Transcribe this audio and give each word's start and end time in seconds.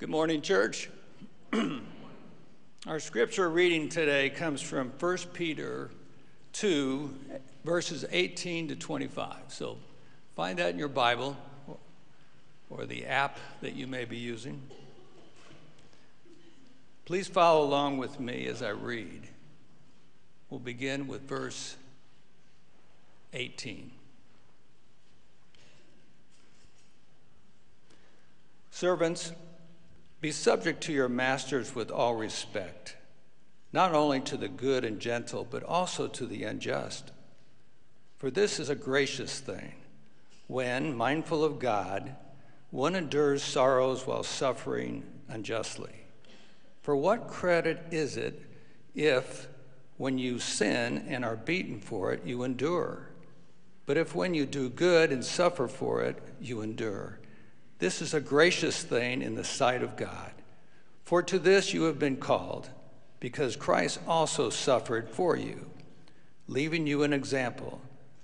Good 0.00 0.08
morning, 0.08 0.40
church. 0.40 0.88
Our 2.86 3.00
scripture 3.00 3.50
reading 3.50 3.90
today 3.90 4.30
comes 4.30 4.62
from 4.62 4.94
1 4.98 5.16
Peter 5.34 5.90
2, 6.54 7.14
verses 7.66 8.06
18 8.10 8.68
to 8.68 8.76
25. 8.76 9.36
So 9.48 9.76
find 10.34 10.58
that 10.58 10.70
in 10.70 10.78
your 10.78 10.88
Bible 10.88 11.36
or 12.70 12.86
the 12.86 13.04
app 13.04 13.38
that 13.60 13.74
you 13.74 13.86
may 13.86 14.06
be 14.06 14.16
using. 14.16 14.62
Please 17.04 17.28
follow 17.28 17.62
along 17.62 17.98
with 17.98 18.18
me 18.18 18.46
as 18.46 18.62
I 18.62 18.70
read. 18.70 19.28
We'll 20.48 20.60
begin 20.60 21.08
with 21.08 21.28
verse 21.28 21.76
18. 23.34 23.92
Servants, 28.70 29.32
be 30.20 30.30
subject 30.32 30.82
to 30.82 30.92
your 30.92 31.08
masters 31.08 31.74
with 31.74 31.90
all 31.90 32.14
respect, 32.14 32.96
not 33.72 33.94
only 33.94 34.20
to 34.20 34.36
the 34.36 34.48
good 34.48 34.84
and 34.84 35.00
gentle, 35.00 35.46
but 35.48 35.62
also 35.62 36.06
to 36.08 36.26
the 36.26 36.44
unjust. 36.44 37.10
For 38.18 38.30
this 38.30 38.60
is 38.60 38.68
a 38.68 38.74
gracious 38.74 39.40
thing, 39.40 39.74
when, 40.46 40.94
mindful 40.94 41.42
of 41.42 41.58
God, 41.58 42.16
one 42.70 42.94
endures 42.94 43.42
sorrows 43.42 44.06
while 44.06 44.22
suffering 44.22 45.04
unjustly. 45.28 45.94
For 46.82 46.94
what 46.94 47.28
credit 47.28 47.82
is 47.90 48.16
it 48.16 48.42
if, 48.94 49.48
when 49.96 50.18
you 50.18 50.38
sin 50.38 51.06
and 51.08 51.24
are 51.24 51.36
beaten 51.36 51.80
for 51.80 52.12
it, 52.12 52.26
you 52.26 52.42
endure? 52.42 53.08
But 53.86 53.96
if 53.96 54.14
when 54.14 54.34
you 54.34 54.44
do 54.44 54.68
good 54.68 55.12
and 55.12 55.24
suffer 55.24 55.66
for 55.66 56.02
it, 56.02 56.22
you 56.40 56.60
endure, 56.60 57.19
this 57.80 58.02
is 58.02 58.14
a 58.14 58.20
gracious 58.20 58.82
thing 58.82 59.22
in 59.22 59.34
the 59.34 59.44
sight 59.44 59.82
of 59.82 59.96
God. 59.96 60.30
For 61.02 61.22
to 61.24 61.38
this 61.38 61.74
you 61.74 61.84
have 61.84 61.98
been 61.98 62.18
called, 62.18 62.70
because 63.18 63.56
Christ 63.56 63.98
also 64.06 64.50
suffered 64.50 65.08
for 65.08 65.34
you, 65.36 65.70
leaving 66.46 66.86
you 66.86 67.02
an 67.02 67.12
example, 67.12 67.80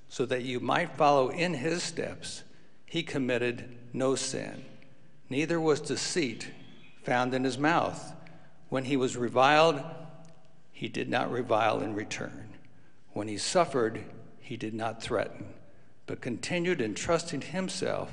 so 0.08 0.24
that 0.26 0.44
you 0.44 0.60
might 0.60 0.96
follow 0.96 1.30
in 1.30 1.54
his 1.54 1.82
steps. 1.82 2.44
He 2.84 3.02
committed 3.02 3.76
no 3.92 4.14
sin, 4.14 4.64
neither 5.28 5.60
was 5.60 5.80
deceit 5.80 6.50
found 7.02 7.34
in 7.34 7.44
his 7.44 7.58
mouth. 7.58 8.12
When 8.68 8.84
he 8.84 8.96
was 8.96 9.16
reviled, 9.16 9.82
he 10.70 10.88
did 10.88 11.08
not 11.08 11.32
revile 11.32 11.80
in 11.80 11.94
return. 11.94 12.50
When 13.12 13.28
he 13.28 13.38
suffered, 13.38 14.04
he 14.38 14.56
did 14.56 14.74
not 14.74 15.02
threaten, 15.02 15.46
but 16.06 16.20
continued 16.20 16.80
entrusting 16.80 17.40
himself 17.40 18.12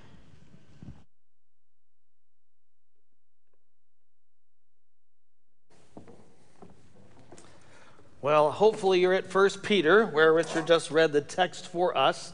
Well, 8.23 8.51
hopefully 8.51 8.99
you're 8.99 9.15
at 9.15 9.33
1 9.33 9.49
Peter, 9.63 10.05
where 10.05 10.31
Richard 10.31 10.67
just 10.67 10.91
read 10.91 11.11
the 11.11 11.21
text 11.21 11.69
for 11.69 11.97
us. 11.97 12.33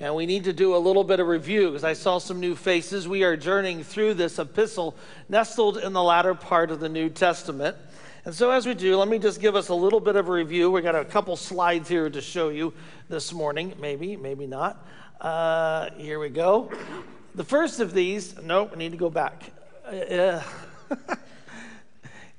And 0.00 0.16
we 0.16 0.26
need 0.26 0.42
to 0.44 0.52
do 0.52 0.74
a 0.74 0.78
little 0.78 1.04
bit 1.04 1.20
of 1.20 1.28
review 1.28 1.68
because 1.68 1.84
I 1.84 1.92
saw 1.92 2.18
some 2.18 2.40
new 2.40 2.56
faces. 2.56 3.06
We 3.06 3.22
are 3.22 3.36
journeying 3.36 3.84
through 3.84 4.14
this 4.14 4.40
epistle 4.40 4.96
nestled 5.28 5.78
in 5.78 5.92
the 5.92 6.02
latter 6.02 6.34
part 6.34 6.72
of 6.72 6.80
the 6.80 6.88
New 6.88 7.08
Testament. 7.08 7.76
And 8.24 8.34
so, 8.34 8.50
as 8.50 8.66
we 8.66 8.74
do, 8.74 8.96
let 8.96 9.06
me 9.06 9.20
just 9.20 9.40
give 9.40 9.54
us 9.54 9.68
a 9.68 9.74
little 9.74 10.00
bit 10.00 10.16
of 10.16 10.28
a 10.28 10.32
review. 10.32 10.72
We 10.72 10.82
got 10.82 10.96
a 10.96 11.04
couple 11.04 11.36
slides 11.36 11.88
here 11.88 12.10
to 12.10 12.20
show 12.20 12.48
you 12.48 12.72
this 13.08 13.32
morning, 13.32 13.74
maybe, 13.80 14.16
maybe 14.16 14.48
not. 14.48 14.84
Uh, 15.20 15.90
here 15.98 16.18
we 16.18 16.30
go. 16.30 16.68
The 17.36 17.44
first 17.44 17.78
of 17.78 17.94
these, 17.94 18.34
nope, 18.42 18.72
I 18.74 18.76
need 18.76 18.90
to 18.90 18.98
go 18.98 19.08
back. 19.08 19.52
Uh, 19.86 20.42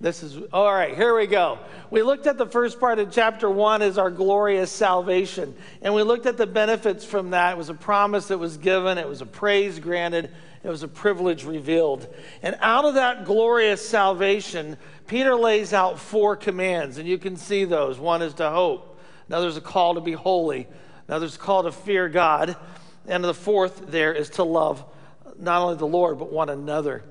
This 0.01 0.23
is, 0.23 0.37
all 0.53 0.73
right, 0.73 0.95
here 0.95 1.13
we 1.13 1.27
go. 1.27 1.59
We 1.91 2.03
looked 2.03 2.27
at 2.27 2.37
the 2.37 2.45
first 2.45 2.79
part 2.79 2.99
of 2.99 3.11
chapter 3.11 3.49
one 3.49 3.81
as 3.81 3.97
our 3.97 4.11
glorious 4.11 4.71
salvation. 4.71 5.55
And 5.81 5.93
we 5.93 6.03
looked 6.03 6.25
at 6.25 6.37
the 6.37 6.45
benefits 6.45 7.03
from 7.03 7.31
that. 7.31 7.53
It 7.53 7.57
was 7.57 7.69
a 7.69 7.73
promise 7.73 8.27
that 8.27 8.37
was 8.37 8.57
given, 8.57 8.97
it 8.97 9.07
was 9.07 9.21
a 9.21 9.25
praise 9.25 9.79
granted, 9.79 10.31
it 10.63 10.69
was 10.69 10.83
a 10.83 10.87
privilege 10.87 11.45
revealed. 11.45 12.13
And 12.43 12.57
out 12.59 12.85
of 12.85 12.95
that 12.95 13.25
glorious 13.25 13.87
salvation, 13.87 14.77
Peter 15.07 15.35
lays 15.35 15.73
out 15.73 15.99
four 15.99 16.35
commands. 16.35 16.97
And 16.97 17.07
you 17.07 17.17
can 17.17 17.35
see 17.35 17.65
those. 17.65 17.97
One 17.97 18.21
is 18.21 18.35
to 18.35 18.49
hope, 18.49 18.99
another 19.27 19.47
is 19.47 19.57
a 19.57 19.61
call 19.61 19.95
to 19.95 20.01
be 20.01 20.13
holy, 20.13 20.67
another 21.07 21.25
is 21.25 21.35
a 21.35 21.39
call 21.39 21.63
to 21.63 21.71
fear 21.71 22.07
God. 22.07 22.55
And 23.07 23.23
the 23.23 23.33
fourth 23.33 23.87
there 23.87 24.13
is 24.13 24.29
to 24.31 24.43
love 24.43 24.85
not 25.39 25.61
only 25.61 25.77
the 25.77 25.87
Lord, 25.87 26.19
but 26.19 26.31
one 26.31 26.49
another. 26.49 27.03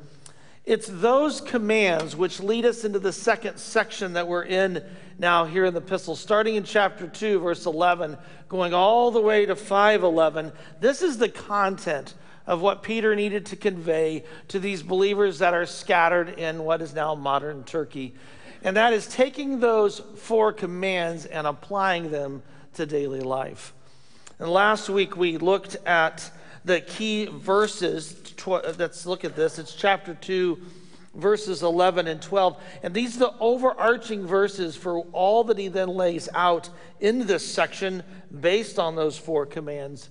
It's 0.69 0.87
those 0.87 1.41
commands 1.41 2.15
which 2.15 2.41
lead 2.41 2.67
us 2.67 2.85
into 2.85 2.99
the 2.99 3.11
second 3.11 3.57
section 3.57 4.13
that 4.13 4.29
we're 4.29 4.43
in 4.43 4.85
now 5.19 5.47
here 5.47 5.65
in 5.65 5.73
the 5.73 5.81
epistle, 5.81 6.15
starting 6.15 6.57
in 6.57 6.65
chapter 6.65 7.09
2, 7.09 7.41
verse 7.41 7.65
11, 7.65 8.19
going 8.51 8.75
all 8.75 9.11
the 9.11 9.19
way 9.19 9.47
to 9.47 9.57
511. 9.57 10.53
This 10.79 11.01
is 11.01 11.17
the 11.17 11.31
content 11.31 12.13
of 12.47 12.61
what 12.61 12.83
Peter 12.83 13.17
needed 13.17 13.47
to 13.47 13.57
convey 13.57 14.25
to 14.49 14.59
these 14.59 14.83
believers 14.83 15.39
that 15.39 15.55
are 15.55 15.65
scattered 15.65 16.39
in 16.39 16.63
what 16.63 16.83
is 16.83 16.95
now 16.95 17.15
modern 17.15 17.65
Turkey. 17.65 18.15
And 18.63 18.77
that 18.77 18.93
is 18.93 19.07
taking 19.07 19.61
those 19.61 20.03
four 20.17 20.53
commands 20.53 21.25
and 21.25 21.47
applying 21.47 22.11
them 22.11 22.43
to 22.75 22.85
daily 22.85 23.21
life. 23.21 23.73
And 24.39 24.51
last 24.51 24.91
week 24.91 25.17
we 25.17 25.39
looked 25.39 25.77
at 25.87 26.31
the 26.63 26.83
key 26.83 27.25
verses. 27.25 28.28
Uh, 28.47 28.75
let's 28.79 29.07
look 29.07 29.25
at 29.25 29.35
this. 29.35 29.59
It's 29.59 29.75
chapter 29.75 30.15
2, 30.15 30.59
verses 31.15 31.63
11 31.63 32.07
and 32.07 32.21
12. 32.21 32.63
And 32.83 32.95
these 32.95 33.17
are 33.17 33.21
the 33.21 33.35
overarching 33.41 34.27
verses 34.27 34.77
for 34.77 35.01
all 35.13 35.45
that 35.45 35.59
he 35.59 35.69
then 35.69 35.89
lays 35.89 36.29
out 36.35 36.71
in 37.01 37.27
this 37.27 37.47
section 37.47 38.03
based 38.41 38.79
on 38.79 38.97
those 38.97 39.19
four 39.19 39.47
commands. 39.47 40.11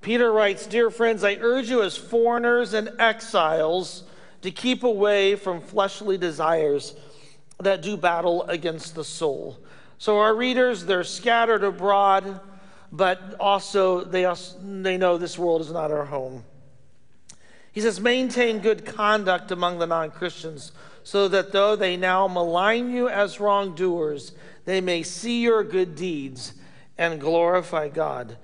Peter 0.00 0.32
writes 0.32 0.66
Dear 0.66 0.90
friends, 0.90 1.24
I 1.24 1.34
urge 1.40 1.68
you 1.68 1.82
as 1.82 1.96
foreigners 1.96 2.74
and 2.74 2.90
exiles 2.98 4.04
to 4.42 4.50
keep 4.50 4.84
away 4.84 5.34
from 5.34 5.60
fleshly 5.60 6.16
desires 6.16 6.94
that 7.58 7.82
do 7.82 7.96
battle 7.96 8.44
against 8.44 8.94
the 8.94 9.04
soul. 9.04 9.58
So, 9.98 10.18
our 10.20 10.34
readers, 10.34 10.84
they're 10.84 11.02
scattered 11.02 11.64
abroad 11.64 12.40
but 12.92 13.36
also 13.38 14.04
they, 14.04 14.24
also, 14.24 14.58
they 14.60 14.96
know 14.96 15.18
this 15.18 15.38
world 15.38 15.60
is 15.60 15.70
not 15.70 15.90
our 15.90 16.04
home. 16.04 16.44
He 17.72 17.80
says, 17.80 18.00
maintain 18.00 18.60
good 18.60 18.84
conduct 18.84 19.50
among 19.50 19.78
the 19.78 19.86
non 19.86 20.10
Christians, 20.10 20.72
so 21.04 21.28
that 21.28 21.52
though 21.52 21.76
they 21.76 21.96
now 21.96 22.26
malign 22.26 22.90
you 22.90 23.08
as 23.08 23.40
wrongdoers, 23.40 24.32
they 24.64 24.80
may 24.80 25.02
see 25.02 25.42
your 25.42 25.62
good 25.64 25.94
deeds 25.94 26.54
and 26.96 27.20
glorify 27.20 27.88
God 27.88 28.36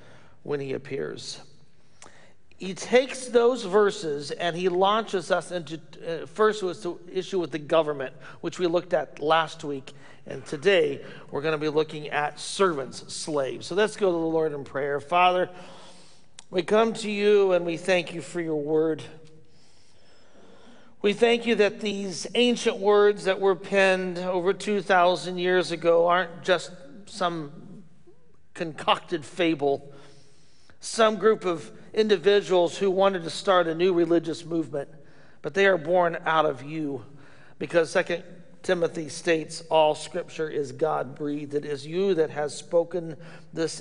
when 0.42 0.60
He 0.60 0.72
appears. 0.72 1.40
He 2.56 2.72
takes 2.72 3.26
those 3.26 3.64
verses 3.64 4.30
and 4.30 4.56
he 4.56 4.68
launches 4.68 5.30
us 5.30 5.50
into 5.50 5.80
uh, 6.06 6.24
first 6.24 6.62
was 6.62 6.82
the 6.82 6.96
issue 7.12 7.38
with 7.38 7.50
the 7.50 7.58
government, 7.58 8.14
which 8.40 8.58
we 8.58 8.66
looked 8.66 8.94
at 8.94 9.20
last 9.20 9.64
week, 9.64 9.92
and 10.26 10.44
today 10.46 11.04
we're 11.30 11.42
going 11.42 11.52
to 11.52 11.58
be 11.58 11.68
looking 11.68 12.08
at 12.08 12.38
servants, 12.38 13.12
slaves. 13.12 13.66
So 13.66 13.74
let's 13.74 13.96
go 13.96 14.06
to 14.06 14.12
the 14.12 14.18
Lord 14.18 14.52
in 14.52 14.64
prayer. 14.64 15.00
Father, 15.00 15.50
we 16.54 16.62
come 16.62 16.92
to 16.92 17.10
you 17.10 17.50
and 17.50 17.66
we 17.66 17.76
thank 17.76 18.14
you 18.14 18.22
for 18.22 18.40
your 18.40 18.62
word. 18.62 19.02
We 21.02 21.12
thank 21.12 21.46
you 21.46 21.56
that 21.56 21.80
these 21.80 22.28
ancient 22.36 22.76
words 22.76 23.24
that 23.24 23.40
were 23.40 23.56
penned 23.56 24.18
over 24.18 24.52
2,000 24.52 25.36
years 25.36 25.72
ago 25.72 26.06
aren't 26.06 26.44
just 26.44 26.70
some 27.06 27.82
concocted 28.54 29.24
fable, 29.24 29.92
some 30.78 31.16
group 31.16 31.44
of 31.44 31.72
individuals 31.92 32.78
who 32.78 32.88
wanted 32.88 33.24
to 33.24 33.30
start 33.30 33.66
a 33.66 33.74
new 33.74 33.92
religious 33.92 34.44
movement, 34.44 34.88
but 35.42 35.54
they 35.54 35.66
are 35.66 35.76
born 35.76 36.16
out 36.24 36.46
of 36.46 36.62
you 36.62 37.04
because 37.58 37.90
Second 37.90 38.22
Timothy 38.62 39.08
states, 39.08 39.64
All 39.72 39.96
scripture 39.96 40.48
is 40.48 40.70
God 40.70 41.16
breathed. 41.16 41.54
It 41.54 41.64
is 41.64 41.84
you 41.84 42.14
that 42.14 42.30
has 42.30 42.56
spoken 42.56 43.16
this 43.52 43.80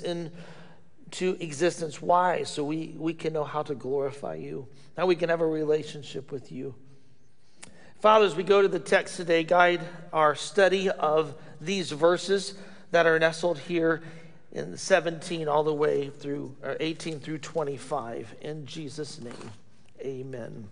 into 1.14 1.40
existence. 1.42 2.02
Why? 2.02 2.42
So 2.42 2.64
we, 2.64 2.94
we 2.98 3.14
can 3.14 3.32
know 3.32 3.44
how 3.44 3.62
to 3.62 3.74
glorify 3.74 4.34
you, 4.34 4.66
how 4.96 5.06
we 5.06 5.14
can 5.14 5.28
have 5.28 5.40
a 5.40 5.46
relationship 5.46 6.32
with 6.32 6.50
you. 6.50 6.74
Father, 8.00 8.26
as 8.26 8.34
we 8.34 8.42
go 8.42 8.60
to 8.60 8.68
the 8.68 8.80
text 8.80 9.16
today, 9.16 9.44
guide 9.44 9.80
our 10.12 10.34
study 10.34 10.90
of 10.90 11.34
these 11.60 11.92
verses 11.92 12.54
that 12.90 13.06
are 13.06 13.18
nestled 13.18 13.58
here 13.58 14.02
in 14.52 14.76
17 14.76 15.48
all 15.48 15.62
the 15.62 15.72
way 15.72 16.10
through 16.10 16.54
18 16.80 17.20
through 17.20 17.38
25. 17.38 18.34
In 18.40 18.66
Jesus' 18.66 19.20
name, 19.20 19.50
amen. 20.00 20.68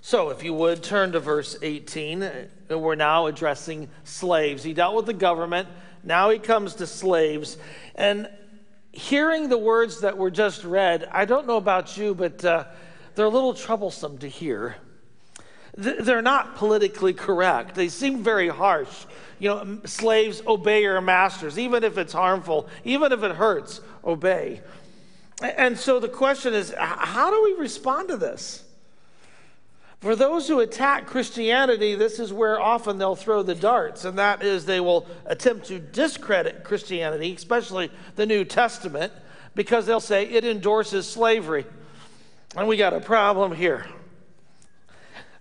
So, 0.00 0.30
if 0.30 0.42
you 0.42 0.54
would 0.54 0.82
turn 0.82 1.12
to 1.12 1.20
verse 1.20 1.56
18, 1.60 2.22
uh, 2.22 2.78
we're 2.78 2.94
now 2.94 3.26
addressing 3.26 3.88
slaves. 4.04 4.62
He 4.62 4.72
dealt 4.72 4.94
with 4.94 5.06
the 5.06 5.12
government, 5.12 5.68
now 6.04 6.30
he 6.30 6.38
comes 6.38 6.74
to 6.76 6.86
slaves. 6.86 7.58
And 7.94 8.28
hearing 8.92 9.48
the 9.48 9.58
words 9.58 10.00
that 10.00 10.16
were 10.16 10.30
just 10.30 10.64
read, 10.64 11.08
I 11.10 11.24
don't 11.24 11.46
know 11.46 11.56
about 11.56 11.96
you, 11.96 12.14
but 12.14 12.44
uh, 12.44 12.64
they're 13.14 13.26
a 13.26 13.30
little 13.30 13.54
troublesome 13.54 14.18
to 14.18 14.28
hear. 14.28 14.76
They're 15.76 16.22
not 16.22 16.56
politically 16.56 17.12
correct. 17.12 17.74
They 17.74 17.88
seem 17.88 18.24
very 18.24 18.48
harsh. 18.48 19.06
You 19.38 19.50
know, 19.50 19.78
slaves 19.84 20.42
obey 20.46 20.82
your 20.82 21.00
masters, 21.00 21.58
even 21.58 21.84
if 21.84 21.98
it's 21.98 22.12
harmful, 22.12 22.68
even 22.84 23.12
if 23.12 23.22
it 23.22 23.32
hurts, 23.32 23.80
obey. 24.04 24.60
And 25.40 25.78
so 25.78 26.00
the 26.00 26.08
question 26.08 26.52
is 26.54 26.74
how 26.76 27.30
do 27.30 27.44
we 27.44 27.60
respond 27.60 28.08
to 28.08 28.16
this? 28.16 28.64
For 30.00 30.14
those 30.14 30.46
who 30.46 30.60
attack 30.60 31.06
Christianity, 31.06 31.96
this 31.96 32.20
is 32.20 32.32
where 32.32 32.60
often 32.60 32.98
they'll 32.98 33.16
throw 33.16 33.42
the 33.42 33.54
darts, 33.54 34.04
and 34.04 34.16
that 34.18 34.44
is 34.44 34.64
they 34.64 34.78
will 34.78 35.06
attempt 35.26 35.66
to 35.66 35.80
discredit 35.80 36.62
Christianity, 36.62 37.34
especially 37.34 37.90
the 38.14 38.24
New 38.24 38.44
Testament, 38.44 39.12
because 39.56 39.86
they'll 39.86 39.98
say 39.98 40.24
it 40.24 40.44
endorses 40.44 41.08
slavery. 41.08 41.66
And 42.56 42.68
we 42.68 42.76
got 42.76 42.92
a 42.92 43.00
problem 43.00 43.52
here. 43.52 43.86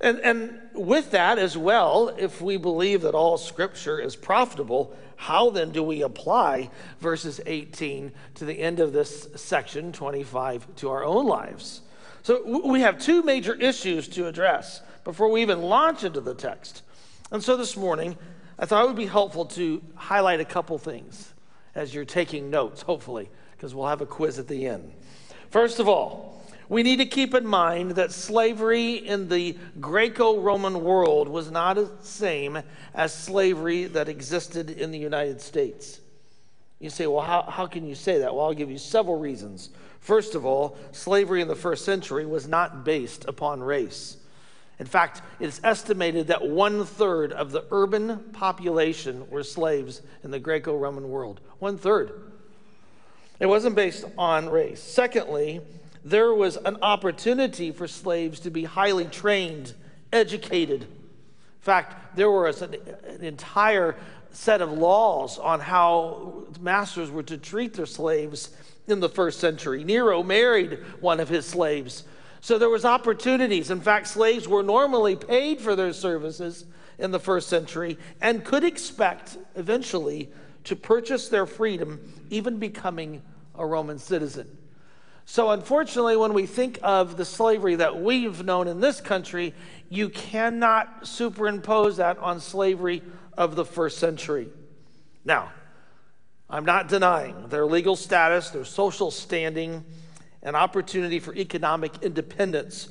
And, 0.01 0.19
and 0.19 0.59
with 0.73 1.11
that 1.11 1.37
as 1.37 1.55
well, 1.55 2.09
if 2.17 2.41
we 2.41 2.57
believe 2.57 3.01
that 3.01 3.13
all 3.13 3.37
scripture 3.37 3.99
is 3.99 4.15
profitable, 4.15 4.95
how 5.17 5.51
then 5.51 5.71
do 5.71 5.83
we 5.83 6.01
apply 6.01 6.71
verses 6.99 7.39
18 7.45 8.11
to 8.35 8.45
the 8.45 8.59
end 8.59 8.79
of 8.79 8.91
this 8.91 9.27
section, 9.35 9.91
25, 9.91 10.75
to 10.77 10.89
our 10.89 11.03
own 11.03 11.27
lives? 11.27 11.81
So 12.27 12.43
we 12.43 12.81
have 12.81 12.99
two 12.99 13.23
major 13.23 13.53
issues 13.53 14.09
to 14.09 14.27
address 14.27 14.81
before 15.05 15.31
we 15.31 15.41
even 15.43 15.61
launch 15.61 16.03
into 16.03 16.19
the 16.19 16.33
text. 16.33 16.81
And 17.31 17.41
so 17.41 17.55
this 17.55 17.77
morning, 17.77 18.17
I 18.59 18.65
thought 18.65 18.83
it 18.83 18.87
would 18.87 18.97
be 18.97 19.05
helpful 19.05 19.45
to 19.45 19.81
highlight 19.95 20.41
a 20.41 20.43
couple 20.43 20.77
things 20.77 21.33
as 21.73 21.95
you're 21.95 22.03
taking 22.03 22.49
notes, 22.49 22.81
hopefully, 22.81 23.29
because 23.51 23.73
we'll 23.73 23.87
have 23.87 24.01
a 24.01 24.05
quiz 24.05 24.39
at 24.39 24.49
the 24.49 24.67
end. 24.67 24.91
First 25.51 25.79
of 25.79 25.87
all, 25.87 26.45
we 26.67 26.83
need 26.83 26.97
to 26.97 27.05
keep 27.05 27.33
in 27.33 27.47
mind 27.47 27.91
that 27.91 28.11
slavery 28.11 28.95
in 28.95 29.29
the 29.29 29.57
Greco 29.79 30.41
Roman 30.41 30.83
world 30.83 31.29
was 31.29 31.49
not 31.49 31.75
the 31.75 31.89
same 32.01 32.61
as 32.93 33.13
slavery 33.13 33.85
that 33.85 34.09
existed 34.09 34.71
in 34.71 34.91
the 34.91 34.99
United 34.99 35.39
States. 35.39 36.01
You 36.79 36.89
say, 36.89 37.07
well, 37.07 37.23
how, 37.23 37.43
how 37.43 37.67
can 37.67 37.87
you 37.87 37.95
say 37.95 38.19
that? 38.19 38.35
Well, 38.35 38.47
I'll 38.47 38.53
give 38.53 38.69
you 38.69 38.77
several 38.77 39.17
reasons. 39.17 39.69
First 40.07 40.35
of 40.35 40.45
all, 40.45 40.77
slavery 40.93 41.41
in 41.41 41.49
the 41.49 41.55
first 41.55 41.83
century 41.83 42.25
was 42.25 42.47
not 42.47 42.85
based 42.85 43.25
upon 43.25 43.61
race. 43.61 44.15
In 44.79 44.85
fact, 44.85 45.21
it's 45.37 45.59
estimated 45.65 46.27
that 46.27 46.47
one 46.47 46.85
third 46.85 47.33
of 47.33 47.51
the 47.51 47.65
urban 47.71 48.19
population 48.31 49.29
were 49.29 49.43
slaves 49.43 50.01
in 50.23 50.31
the 50.31 50.39
Greco 50.39 50.77
Roman 50.77 51.09
world. 51.09 51.41
One 51.59 51.77
third. 51.77 52.21
It 53.41 53.47
wasn't 53.47 53.75
based 53.75 54.05
on 54.17 54.49
race. 54.49 54.81
Secondly, 54.81 55.59
there 56.05 56.33
was 56.33 56.55
an 56.55 56.77
opportunity 56.81 57.73
for 57.73 57.85
slaves 57.85 58.39
to 58.39 58.49
be 58.49 58.63
highly 58.63 59.07
trained, 59.07 59.73
educated. 60.13 60.83
In 60.83 60.87
fact, 61.59 62.15
there 62.15 62.31
was 62.31 62.61
an, 62.61 62.77
an 63.09 63.25
entire 63.25 63.97
set 64.31 64.61
of 64.61 64.71
laws 64.71 65.37
on 65.37 65.59
how 65.59 66.45
masters 66.61 67.11
were 67.11 67.23
to 67.23 67.37
treat 67.37 67.73
their 67.73 67.85
slaves 67.85 68.55
in 68.87 68.99
the 68.99 69.09
first 69.09 69.39
century. 69.39 69.83
Nero 69.83 70.23
married 70.23 70.79
one 70.99 71.19
of 71.19 71.29
his 71.29 71.45
slaves. 71.45 72.03
So 72.41 72.57
there 72.57 72.69
was 72.69 72.85
opportunities. 72.85 73.69
In 73.69 73.81
fact, 73.81 74.07
slaves 74.07 74.47
were 74.47 74.63
normally 74.63 75.15
paid 75.15 75.59
for 75.59 75.75
their 75.75 75.93
services 75.93 76.65
in 76.97 77.11
the 77.11 77.19
first 77.19 77.49
century 77.49 77.97
and 78.21 78.43
could 78.43 78.63
expect 78.63 79.37
eventually 79.55 80.29
to 80.63 80.75
purchase 80.75 81.29
their 81.29 81.45
freedom, 81.45 81.99
even 82.29 82.57
becoming 82.57 83.21
a 83.55 83.65
Roman 83.65 83.99
citizen. 83.99 84.57
So, 85.25 85.51
unfortunately, 85.51 86.15
when 86.15 86.33
we 86.33 86.45
think 86.45 86.79
of 86.81 87.17
the 87.17 87.25
slavery 87.25 87.75
that 87.75 88.01
we've 88.01 88.45
known 88.45 88.67
in 88.67 88.79
this 88.79 89.01
country, 89.01 89.53
you 89.89 90.07
cannot 90.07 91.05
superimpose 91.05 91.97
that 91.97 92.17
on 92.19 92.39
slavery 92.39 93.01
of 93.37 93.55
the 93.57 93.65
first 93.65 93.97
century. 93.97 94.47
Now, 95.25 95.51
I'm 96.49 96.65
not 96.65 96.87
denying 96.87 97.49
their 97.49 97.65
legal 97.65 97.95
status, 97.95 98.49
their 98.51 98.65
social 98.65 99.11
standing, 99.11 99.83
and 100.41 100.55
opportunity 100.55 101.19
for 101.19 101.35
economic 101.35 101.91
independence 102.01 102.87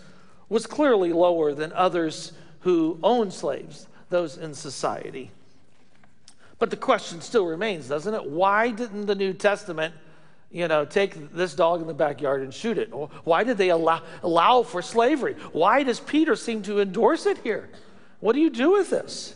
was 0.48 0.66
clearly 0.66 1.12
lower 1.12 1.54
than 1.54 1.72
others 1.72 2.32
who 2.60 2.98
owned 3.02 3.32
slaves, 3.32 3.86
those 4.10 4.36
in 4.36 4.54
society. 4.54 5.30
But 6.58 6.70
the 6.70 6.76
question 6.76 7.20
still 7.20 7.46
remains, 7.46 7.88
doesn't 7.88 8.12
it? 8.12 8.24
Why 8.24 8.70
didn't 8.70 9.06
the 9.06 9.14
New 9.14 9.32
Testament, 9.32 9.94
you 10.50 10.68
know, 10.68 10.84
take 10.84 11.32
this 11.32 11.54
dog 11.54 11.80
in 11.80 11.86
the 11.86 11.94
backyard 11.94 12.42
and 12.42 12.52
shoot 12.52 12.78
it? 12.78 12.88
Why 13.24 13.44
did 13.44 13.58
they 13.58 13.70
allow, 13.70 14.02
allow 14.22 14.62
for 14.62 14.82
slavery? 14.82 15.34
Why 15.52 15.82
does 15.82 16.00
Peter 16.00 16.36
seem 16.36 16.62
to 16.62 16.80
endorse 16.80 17.26
it 17.26 17.38
here? 17.38 17.68
What 18.20 18.34
do 18.34 18.40
you 18.40 18.50
do 18.50 18.72
with 18.72 18.90
this? 18.90 19.34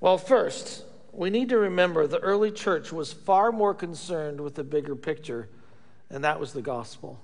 Well, 0.00 0.18
first, 0.18 0.84
we 1.16 1.30
need 1.30 1.48
to 1.48 1.58
remember 1.58 2.06
the 2.06 2.18
early 2.18 2.50
church 2.50 2.92
was 2.92 3.12
far 3.12 3.50
more 3.50 3.74
concerned 3.74 4.40
with 4.40 4.54
the 4.54 4.64
bigger 4.64 4.94
picture, 4.94 5.48
and 6.10 6.22
that 6.24 6.38
was 6.38 6.52
the 6.52 6.62
gospel. 6.62 7.20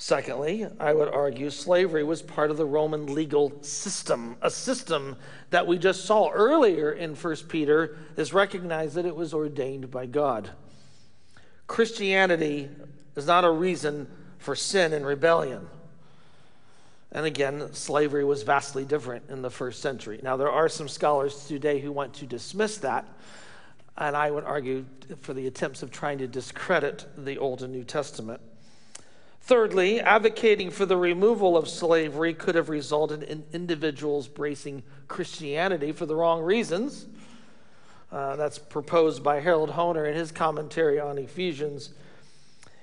Secondly, 0.00 0.66
I 0.78 0.94
would 0.94 1.08
argue 1.08 1.50
slavery 1.50 2.04
was 2.04 2.22
part 2.22 2.52
of 2.52 2.56
the 2.56 2.64
Roman 2.64 3.06
legal 3.06 3.62
system, 3.62 4.36
a 4.40 4.50
system 4.50 5.16
that 5.50 5.66
we 5.66 5.76
just 5.76 6.04
saw 6.04 6.30
earlier 6.30 6.92
in 6.92 7.16
1 7.16 7.36
Peter 7.48 7.96
is 8.16 8.32
recognized 8.32 8.94
that 8.94 9.06
it 9.06 9.16
was 9.16 9.34
ordained 9.34 9.90
by 9.90 10.06
God. 10.06 10.50
Christianity 11.66 12.68
is 13.16 13.26
not 13.26 13.44
a 13.44 13.50
reason 13.50 14.06
for 14.38 14.54
sin 14.54 14.92
and 14.92 15.04
rebellion. 15.04 15.68
And 17.10 17.24
again, 17.24 17.72
slavery 17.72 18.24
was 18.24 18.42
vastly 18.42 18.84
different 18.84 19.24
in 19.30 19.40
the 19.40 19.50
first 19.50 19.80
century. 19.80 20.20
Now, 20.22 20.36
there 20.36 20.50
are 20.50 20.68
some 20.68 20.88
scholars 20.88 21.46
today 21.46 21.80
who 21.80 21.90
want 21.90 22.12
to 22.14 22.26
dismiss 22.26 22.76
that, 22.78 23.06
and 23.96 24.14
I 24.14 24.30
would 24.30 24.44
argue 24.44 24.84
for 25.22 25.32
the 25.32 25.46
attempts 25.46 25.82
of 25.82 25.90
trying 25.90 26.18
to 26.18 26.26
discredit 26.26 27.06
the 27.16 27.38
Old 27.38 27.62
and 27.62 27.72
New 27.72 27.84
Testament. 27.84 28.40
Thirdly, 29.40 30.00
advocating 30.00 30.70
for 30.70 30.84
the 30.84 30.98
removal 30.98 31.56
of 31.56 31.68
slavery 31.68 32.34
could 32.34 32.54
have 32.54 32.68
resulted 32.68 33.22
in 33.22 33.44
individuals 33.54 34.28
bracing 34.28 34.82
Christianity 35.08 35.92
for 35.92 36.04
the 36.04 36.14
wrong 36.14 36.42
reasons. 36.42 37.06
Uh, 38.12 38.36
that's 38.36 38.58
proposed 38.58 39.22
by 39.22 39.40
Harold 39.40 39.70
Hoehner 39.70 40.06
in 40.06 40.14
his 40.14 40.32
commentary 40.32 41.00
on 41.00 41.16
Ephesians. 41.16 41.94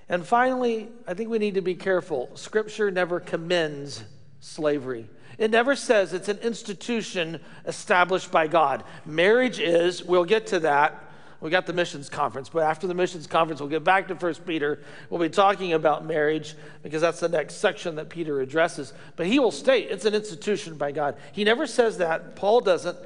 And 0.09 0.25
finally, 0.25 0.89
I 1.07 1.13
think 1.13 1.29
we 1.29 1.37
need 1.37 1.55
to 1.55 1.61
be 1.61 1.75
careful. 1.75 2.29
Scripture 2.35 2.89
never 2.89 3.19
commends 3.19 4.03
slavery. 4.45 5.09
It 5.37 5.51
never 5.51 5.75
says 5.75 6.13
it's 6.13 6.29
an 6.29 6.37
institution 6.37 7.39
established 7.65 8.31
by 8.31 8.47
God. 8.47 8.83
Marriage 9.05 9.59
is, 9.59 10.03
we'll 10.03 10.23
get 10.23 10.47
to 10.47 10.59
that. 10.59 11.01
We 11.41 11.49
got 11.49 11.65
the 11.65 11.73
missions 11.73 12.09
conference, 12.09 12.49
but 12.49 12.63
after 12.63 12.87
the 12.87 12.93
missions 12.93 13.27
conference, 13.27 13.59
we'll 13.59 13.69
get 13.69 13.83
back 13.83 14.07
to 14.07 14.15
First 14.15 14.45
Peter. 14.45 14.79
We'll 15.09 15.19
be 15.19 15.29
talking 15.29 15.73
about 15.73 16.05
marriage 16.05 16.55
because 16.81 17.01
that's 17.01 17.19
the 17.19 17.29
next 17.29 17.55
section 17.55 17.95
that 17.95 18.09
Peter 18.09 18.39
addresses. 18.39 18.93
But 19.15 19.27
he 19.27 19.39
will 19.39 19.51
state 19.51 19.89
it's 19.91 20.05
an 20.05 20.15
institution 20.15 20.77
by 20.77 20.91
God. 20.91 21.17
He 21.33 21.43
never 21.43 21.67
says 21.67 21.97
that. 21.97 22.35
Paul 22.35 22.61
doesn't 22.61 22.97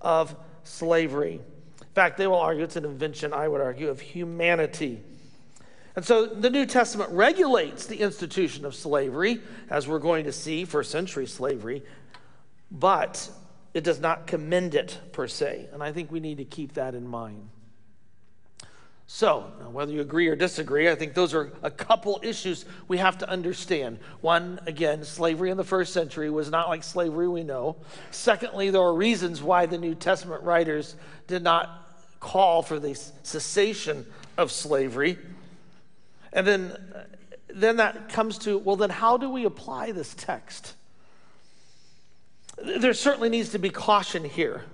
of 0.00 0.36
slavery. 0.64 1.40
In 1.80 1.94
fact, 1.94 2.18
they 2.18 2.26
will 2.26 2.36
argue 2.36 2.62
it's 2.62 2.76
an 2.76 2.84
invention, 2.84 3.32
I 3.32 3.48
would 3.48 3.60
argue, 3.60 3.88
of 3.88 4.00
humanity. 4.00 5.02
And 5.96 6.04
so 6.04 6.26
the 6.26 6.50
New 6.50 6.66
Testament 6.66 7.10
regulates 7.10 7.86
the 7.86 8.00
institution 8.00 8.64
of 8.64 8.74
slavery, 8.74 9.40
as 9.68 9.88
we're 9.88 9.98
going 9.98 10.24
to 10.24 10.32
see, 10.32 10.64
first 10.64 10.90
century 10.90 11.26
slavery, 11.26 11.82
but 12.70 13.28
it 13.74 13.84
does 13.84 14.00
not 14.00 14.26
commend 14.26 14.74
it 14.74 14.98
per 15.12 15.26
se. 15.26 15.68
And 15.72 15.82
I 15.82 15.92
think 15.92 16.12
we 16.12 16.20
need 16.20 16.38
to 16.38 16.44
keep 16.44 16.74
that 16.74 16.94
in 16.94 17.06
mind. 17.06 17.48
So, 19.10 19.40
whether 19.72 19.90
you 19.90 20.02
agree 20.02 20.28
or 20.28 20.36
disagree, 20.36 20.90
I 20.90 20.94
think 20.94 21.14
those 21.14 21.32
are 21.32 21.50
a 21.62 21.70
couple 21.70 22.20
issues 22.22 22.66
we 22.88 22.98
have 22.98 23.16
to 23.18 23.28
understand. 23.28 24.00
One, 24.20 24.60
again, 24.66 25.02
slavery 25.02 25.50
in 25.50 25.56
the 25.56 25.64
first 25.64 25.94
century 25.94 26.28
was 26.28 26.50
not 26.50 26.68
like 26.68 26.84
slavery 26.84 27.26
we 27.26 27.42
know. 27.42 27.76
Secondly, 28.10 28.68
there 28.68 28.82
are 28.82 28.92
reasons 28.92 29.42
why 29.42 29.64
the 29.64 29.78
New 29.78 29.94
Testament 29.94 30.42
writers 30.42 30.94
did 31.26 31.42
not 31.42 31.88
call 32.20 32.62
for 32.62 32.78
the 32.78 32.94
cessation 33.22 34.04
of 34.36 34.52
slavery. 34.52 35.16
And 36.32 36.46
then, 36.46 36.76
then 37.48 37.76
that 37.76 38.08
comes 38.08 38.38
to 38.38 38.58
well, 38.58 38.76
then 38.76 38.90
how 38.90 39.16
do 39.16 39.28
we 39.30 39.44
apply 39.44 39.92
this 39.92 40.14
text? 40.14 40.74
There 42.62 42.94
certainly 42.94 43.28
needs 43.28 43.50
to 43.50 43.58
be 43.58 43.70
caution 43.70 44.24
here. 44.24 44.64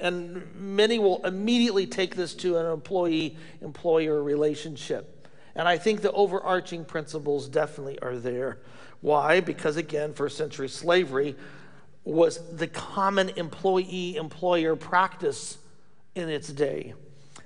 And 0.00 0.54
many 0.56 0.98
will 0.98 1.24
immediately 1.24 1.86
take 1.86 2.16
this 2.16 2.34
to 2.36 2.58
an 2.58 2.66
employee 2.66 3.36
employer 3.60 4.22
relationship. 4.22 5.28
And 5.54 5.68
I 5.68 5.78
think 5.78 6.00
the 6.00 6.12
overarching 6.12 6.84
principles 6.84 7.48
definitely 7.48 7.98
are 8.00 8.16
there. 8.16 8.58
Why? 9.00 9.40
Because 9.40 9.76
again, 9.76 10.12
first 10.12 10.36
century 10.36 10.68
slavery 10.68 11.36
was 12.04 12.40
the 12.56 12.66
common 12.66 13.30
employee 13.30 14.16
employer 14.16 14.76
practice 14.76 15.58
in 16.14 16.28
its 16.28 16.48
day. 16.48 16.94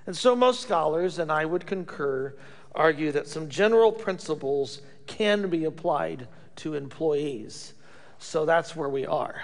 And 0.06 0.16
so 0.16 0.34
most 0.34 0.60
scholars, 0.60 1.18
and 1.18 1.30
I 1.30 1.44
would 1.44 1.66
concur, 1.66 2.34
argue 2.74 3.12
that 3.12 3.26
some 3.26 3.48
general 3.48 3.92
principles 3.92 4.80
can 5.06 5.48
be 5.48 5.64
applied 5.64 6.28
to 6.56 6.74
employees. 6.74 7.74
So 8.18 8.44
that's 8.44 8.74
where 8.76 8.88
we 8.88 9.06
are. 9.06 9.42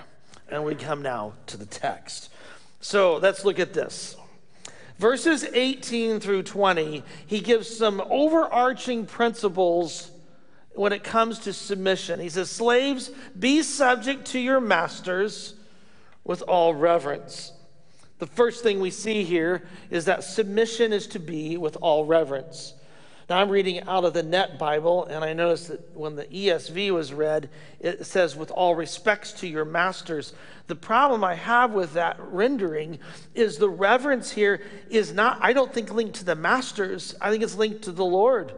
And 0.48 0.64
we 0.64 0.74
come 0.74 1.02
now 1.02 1.34
to 1.46 1.56
the 1.56 1.66
text. 1.66 2.30
So 2.80 3.16
let's 3.16 3.44
look 3.44 3.58
at 3.58 3.72
this. 3.72 4.16
Verses 4.98 5.44
18 5.44 6.20
through 6.20 6.44
20, 6.44 7.02
he 7.26 7.40
gives 7.40 7.74
some 7.74 8.02
overarching 8.10 9.06
principles 9.06 10.10
when 10.74 10.92
it 10.92 11.02
comes 11.02 11.40
to 11.40 11.52
submission. 11.52 12.20
He 12.20 12.28
says, 12.28 12.50
Slaves, 12.50 13.10
be 13.36 13.62
subject 13.62 14.26
to 14.26 14.38
your 14.38 14.60
masters 14.60 15.54
with 16.24 16.42
all 16.42 16.74
reverence. 16.74 17.52
The 18.18 18.26
first 18.26 18.62
thing 18.62 18.80
we 18.80 18.90
see 18.90 19.24
here 19.24 19.66
is 19.90 20.04
that 20.04 20.22
submission 20.22 20.92
is 20.92 21.06
to 21.08 21.18
be 21.18 21.56
with 21.56 21.76
all 21.80 22.04
reverence. 22.04 22.74
Now, 23.28 23.38
I'm 23.38 23.48
reading 23.48 23.80
out 23.84 24.04
of 24.04 24.12
the 24.12 24.22
Net 24.22 24.58
Bible, 24.58 25.06
and 25.06 25.24
I 25.24 25.32
noticed 25.32 25.68
that 25.68 25.96
when 25.96 26.14
the 26.14 26.26
ESV 26.26 26.90
was 26.90 27.14
read, 27.14 27.48
it 27.80 28.04
says, 28.04 28.36
with 28.36 28.50
all 28.50 28.74
respects 28.74 29.32
to 29.40 29.46
your 29.46 29.64
masters. 29.64 30.34
The 30.66 30.76
problem 30.76 31.24
I 31.24 31.34
have 31.34 31.72
with 31.72 31.94
that 31.94 32.18
rendering 32.20 32.98
is 33.34 33.56
the 33.56 33.70
reverence 33.70 34.30
here 34.30 34.60
is 34.90 35.14
not, 35.14 35.38
I 35.40 35.54
don't 35.54 35.72
think, 35.72 35.90
linked 35.90 36.16
to 36.16 36.24
the 36.24 36.34
masters. 36.34 37.14
I 37.18 37.30
think 37.30 37.42
it's 37.42 37.56
linked 37.56 37.82
to 37.82 37.92
the 37.92 38.04
Lord. 38.04 38.52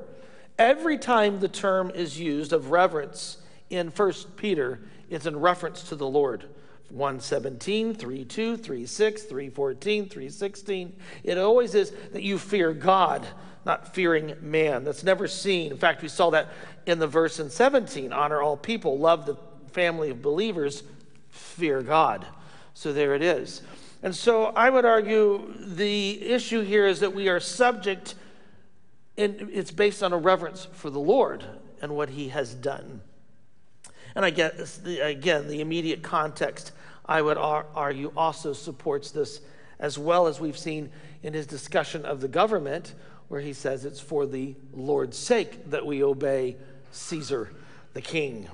Every 0.59 0.99
time 0.99 1.39
the 1.39 1.49
term 1.49 1.91
is 1.91 2.19
used 2.19 2.53
of 2.53 2.73
reverence 2.73 3.39
in 3.71 3.89
1 3.89 4.13
Peter, 4.37 4.81
it's 5.11 5.27
in 5.27 5.39
reference 5.39 5.85
to 5.85 5.95
the 5.95 6.09
Lord. 6.09 6.45
117, 6.91 7.95
32, 7.95 8.57
36, 8.57 9.23
314, 9.23 10.09
316. 10.09 10.97
It 11.25 11.39
always 11.39 11.75
is 11.75 11.93
that 12.13 12.23
you 12.23 12.39
fear 12.39 12.73
God, 12.73 13.27
not 13.67 13.93
fearing 13.95 14.37
man. 14.41 14.85
That's 14.85 15.03
never 15.03 15.27
seen. 15.29 15.73
In 15.73 15.77
fact, 15.77 16.01
we 16.01 16.09
saw 16.09 16.31
that 16.31 16.49
in 16.87 16.99
the 17.01 17.07
verse 17.07 17.41
in 17.41 17.51
17 17.51 18.13
honor 18.13 18.41
all 18.41 18.57
people, 18.57 18.97
love 18.97 19.27
the 19.27 19.37
family 19.73 20.09
of 20.11 20.23
believers, 20.23 20.85
fear 21.29 21.83
God. 21.83 22.25
So 22.73 22.93
there 22.93 23.15
it 23.15 23.23
is. 23.23 23.61
And 24.03 24.15
so 24.15 24.47
I 24.47 24.71
would 24.71 24.85
argue 24.85 25.53
the 25.59 26.23
issue 26.23 26.61
here 26.61 26.87
is 26.87 27.01
that 27.01 27.15
we 27.15 27.29
are 27.29 27.41
subject, 27.41 28.15
and 29.19 29.51
it's 29.53 29.73
based 29.73 30.03
on 30.03 30.13
a 30.13 30.19
reverence 30.19 30.67
for 30.73 30.89
the 30.89 31.01
Lord 31.01 31.45
and 31.83 31.97
what 31.97 32.11
he 32.11 32.29
has 32.29 32.55
done. 32.55 33.01
And 34.15 34.25
I 34.25 34.31
guess, 34.31 34.81
again, 34.85 35.49
the 35.49 35.61
immediate 35.61 36.03
context, 36.03 36.73
I 37.05 37.21
would 37.21 37.37
argue, 37.37 38.13
also 38.17 38.53
supports 38.53 39.11
this, 39.11 39.41
as 39.79 39.99
well 39.99 40.27
as 40.27 40.41
we've 40.41 40.57
seen 40.57 40.91
in 41.23 41.35
his 41.35 41.47
discussion 41.47 42.05
of 42.05 42.21
the 42.21 42.29
government, 42.29 42.95
where 43.29 43.41
he 43.41 43.53
says 43.53 43.85
it's 43.85 44.01
for 44.01 44.27
the 44.27 44.55
Lord's 44.73 45.19
sake 45.19 45.71
that 45.71 45.85
we 45.85 46.03
obey 46.03 46.57
Caesar, 46.93 47.51
the 47.93 48.01
king. 48.01 48.49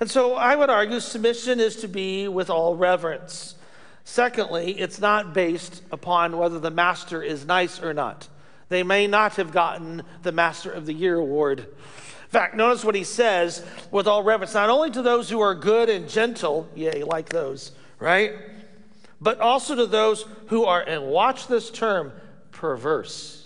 And 0.00 0.10
so 0.10 0.34
I 0.34 0.56
would 0.56 0.70
argue 0.70 1.00
submission 1.00 1.60
is 1.60 1.76
to 1.76 1.88
be 1.88 2.28
with 2.28 2.50
all 2.50 2.76
reverence. 2.76 3.54
Secondly, 4.04 4.72
it's 4.78 5.00
not 5.00 5.34
based 5.34 5.82
upon 5.92 6.38
whether 6.38 6.58
the 6.58 6.70
master 6.70 7.22
is 7.22 7.44
nice 7.44 7.82
or 7.82 7.92
not. 7.92 8.28
They 8.68 8.82
may 8.82 9.06
not 9.06 9.36
have 9.36 9.52
gotten 9.52 10.02
the 10.22 10.32
Master 10.32 10.70
of 10.70 10.86
the 10.86 10.92
Year 10.92 11.16
award. 11.16 11.60
In 11.60 12.30
fact, 12.30 12.54
notice 12.54 12.84
what 12.84 12.94
he 12.94 13.04
says 13.04 13.64
with 13.90 14.06
all 14.06 14.22
reverence, 14.22 14.54
not 14.54 14.68
only 14.68 14.90
to 14.90 15.02
those 15.02 15.30
who 15.30 15.40
are 15.40 15.54
good 15.54 15.88
and 15.88 16.08
gentle, 16.08 16.68
yea, 16.74 17.02
like 17.02 17.30
those, 17.30 17.72
right? 17.98 18.32
But 19.20 19.40
also 19.40 19.74
to 19.74 19.86
those 19.86 20.26
who 20.48 20.64
are, 20.64 20.82
and 20.82 21.06
watch 21.06 21.46
this 21.46 21.70
term, 21.70 22.12
perverse. 22.50 23.37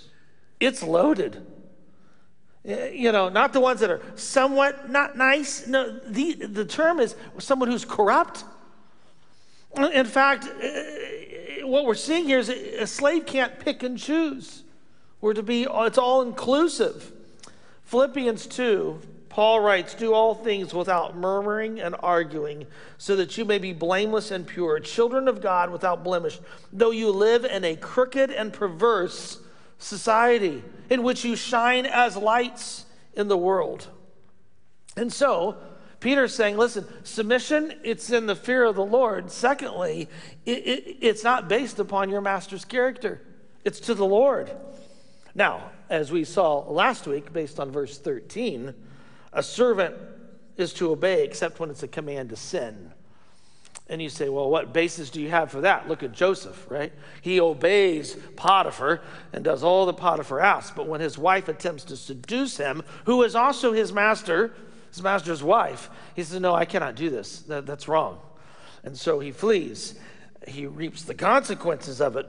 It's 0.62 0.83
loaded. 0.83 1.45
Eh, 2.64 2.90
you 2.90 3.11
know, 3.11 3.28
not 3.28 3.52
the 3.52 3.59
ones 3.59 3.81
that 3.81 3.90
are 3.90 4.00
somewhat 4.14 4.90
not 4.90 5.19
nice. 5.19 5.66
No, 5.66 5.99
the, 5.99 6.35
the 6.35 6.64
term 6.64 7.00
is 7.00 7.16
someone 7.38 7.69
who's 7.69 7.85
corrupt. 7.85 8.45
In 9.76 10.07
fact, 10.07 10.47
eh, 10.61 10.69
eh, 10.69 11.64
what 11.64 11.85
we're 11.85 11.95
seeing 11.95 12.26
here 12.26 12.38
is 12.38 12.49
a 12.49 12.87
slave 12.87 13.26
can't 13.26 13.59
pick 13.59 13.83
and 13.83 13.99
choose. 13.99 14.62
We're 15.21 15.35
to 15.35 15.42
be, 15.42 15.66
it's 15.69 15.99
all 15.99 16.23
inclusive. 16.23 17.12
Philippians 17.85 18.47
2, 18.47 19.00
Paul 19.31 19.61
writes, 19.61 19.95
Do 19.95 20.14
all 20.14 20.35
things 20.35 20.73
without 20.73 21.16
murmuring 21.16 21.81
and 21.81 21.97
arguing, 22.00 22.66
so 22.99 23.16
that 23.16 23.37
you 23.37 23.45
may 23.45 23.59
be 23.59 23.73
blameless 23.73 24.31
and 24.31 24.47
pure, 24.47 24.78
children 24.78 25.26
of 25.26 25.40
God 25.40 25.71
without 25.71 26.04
blemish, 26.04 26.38
though 26.73 26.92
you 26.92 27.11
live 27.11 27.45
in 27.45 27.64
a 27.64 27.75
crooked 27.75 28.31
and 28.31 28.52
perverse 28.52 29.41
society, 29.82 30.62
in 30.90 31.02
which 31.02 31.24
you 31.24 31.36
shine 31.36 31.86
as 31.86 32.16
lights 32.16 32.86
in 33.14 33.28
the 33.28 33.36
world. 33.36 33.88
And 34.96 35.12
so, 35.12 35.56
Peter's 36.00 36.34
saying, 36.34 36.56
listen, 36.56 36.86
submission, 37.04 37.72
it's 37.84 38.10
in 38.10 38.26
the 38.26 38.34
fear 38.34 38.64
of 38.64 38.76
the 38.76 38.84
Lord. 38.84 39.30
Secondly, 39.30 40.08
it, 40.44 40.66
it, 40.66 40.96
it's 41.00 41.24
not 41.24 41.48
based 41.48 41.78
upon 41.78 42.10
your 42.10 42.20
master's 42.20 42.64
character, 42.64 43.20
it's 43.64 43.80
to 43.80 43.94
the 43.94 44.06
Lord. 44.06 44.50
Now, 45.34 45.70
as 45.88 46.12
we 46.12 46.24
saw 46.24 46.58
last 46.58 47.06
week, 47.06 47.32
based 47.32 47.58
on 47.58 47.70
verse 47.70 47.98
13, 47.98 48.74
a 49.32 49.42
servant 49.42 49.94
is 50.56 50.72
to 50.74 50.90
obey 50.90 51.24
except 51.24 51.60
when 51.60 51.70
it's 51.70 51.82
a 51.82 51.88
command 51.88 52.30
to 52.30 52.36
sin. 52.36 52.91
And 53.92 54.00
you 54.00 54.08
say, 54.08 54.30
well, 54.30 54.49
what 54.49 54.72
basis 54.72 55.11
do 55.11 55.20
you 55.20 55.28
have 55.28 55.50
for 55.50 55.61
that? 55.61 55.87
Look 55.87 56.02
at 56.02 56.12
Joseph, 56.12 56.66
right? 56.70 56.94
He 57.20 57.38
obeys 57.42 58.16
Potiphar 58.37 59.02
and 59.34 59.44
does 59.44 59.62
all 59.62 59.84
that 59.84 59.99
Potiphar 59.99 60.40
asks. 60.40 60.70
But 60.75 60.88
when 60.88 61.02
his 61.02 61.18
wife 61.18 61.46
attempts 61.46 61.84
to 61.84 61.99
seduce 61.99 62.56
him, 62.56 62.84
who 63.04 63.22
is 63.22 63.37
also 63.37 63.75
his 63.75 63.92
master, 63.92 64.54
his 64.90 65.02
master's 65.02 65.42
wife, 65.42 65.90
he 66.16 66.22
says, 66.22 66.40
no, 66.40 66.54
I 66.54 66.64
cannot 66.64 66.94
do 66.94 67.11
this. 67.11 67.40
That, 67.40 67.66
that's 67.66 67.87
wrong. 67.87 68.18
And 68.82 68.96
so 68.96 69.20
he 69.20 69.30
flees. 69.30 69.94
He 70.49 70.66
reaps 70.66 71.02
the 71.02 71.14
consequences 71.14 72.00
of 72.00 72.16
it 72.16 72.26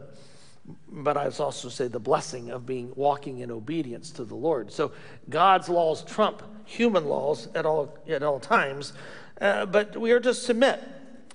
but 0.87 1.17
I 1.17 1.27
also 1.27 1.69
say 1.69 1.87
the 1.87 1.99
blessing 1.99 2.49
of 2.49 2.65
being 2.65 2.93
walking 2.95 3.39
in 3.39 3.51
obedience 3.51 4.11
to 4.11 4.23
the 4.23 4.35
Lord. 4.35 4.71
So 4.71 4.93
God's 5.29 5.67
laws 5.67 6.03
trump 6.03 6.41
human 6.65 7.05
laws 7.05 7.49
at 7.53 7.65
all 7.65 7.97
at 8.07 8.23
all 8.23 8.39
times, 8.39 8.93
uh, 9.41 9.65
but 9.65 9.97
we 9.97 10.11
are 10.11 10.21
to 10.21 10.33
submit, 10.33 10.81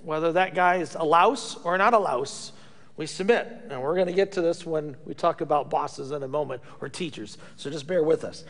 whether 0.03 0.33
that 0.33 0.55
guy 0.55 0.77
is 0.77 0.95
a 0.95 1.03
louse 1.03 1.55
or 1.63 1.77
not 1.77 1.93
a 1.93 1.99
louse. 1.99 2.51
We 2.97 3.05
submit, 3.05 3.47
and 3.69 3.81
we're 3.81 3.95
going 3.95 4.07
to 4.07 4.13
get 4.13 4.33
to 4.33 4.41
this 4.41 4.65
when 4.65 4.97
we 5.05 5.13
talk 5.13 5.41
about 5.41 5.69
bosses 5.69 6.11
in 6.11 6.21
a 6.21 6.27
moment 6.27 6.61
or 6.81 6.89
teachers. 6.89 7.37
So 7.55 7.69
just 7.69 7.87
bear 7.87 8.03
with 8.03 8.23
us. 8.23 8.43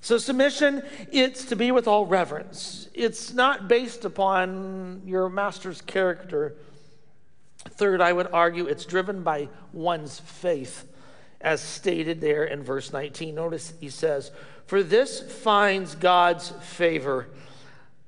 So 0.00 0.16
submission, 0.16 0.82
it's 1.12 1.44
to 1.46 1.56
be 1.56 1.70
with 1.70 1.86
all 1.86 2.06
reverence. 2.06 2.88
It's 2.94 3.34
not 3.34 3.68
based 3.68 4.06
upon 4.06 5.02
your 5.04 5.28
master's 5.28 5.82
character 5.82 6.56
Third, 7.68 8.00
I 8.00 8.12
would 8.12 8.28
argue 8.32 8.66
it's 8.66 8.86
driven 8.86 9.22
by 9.22 9.48
one's 9.72 10.18
faith, 10.18 10.86
as 11.40 11.60
stated 11.60 12.20
there 12.20 12.44
in 12.44 12.62
verse 12.62 12.92
19. 12.92 13.34
Notice 13.34 13.74
he 13.80 13.90
says, 13.90 14.30
For 14.66 14.82
this 14.82 15.20
finds 15.20 15.94
God's 15.94 16.50
favor. 16.62 17.28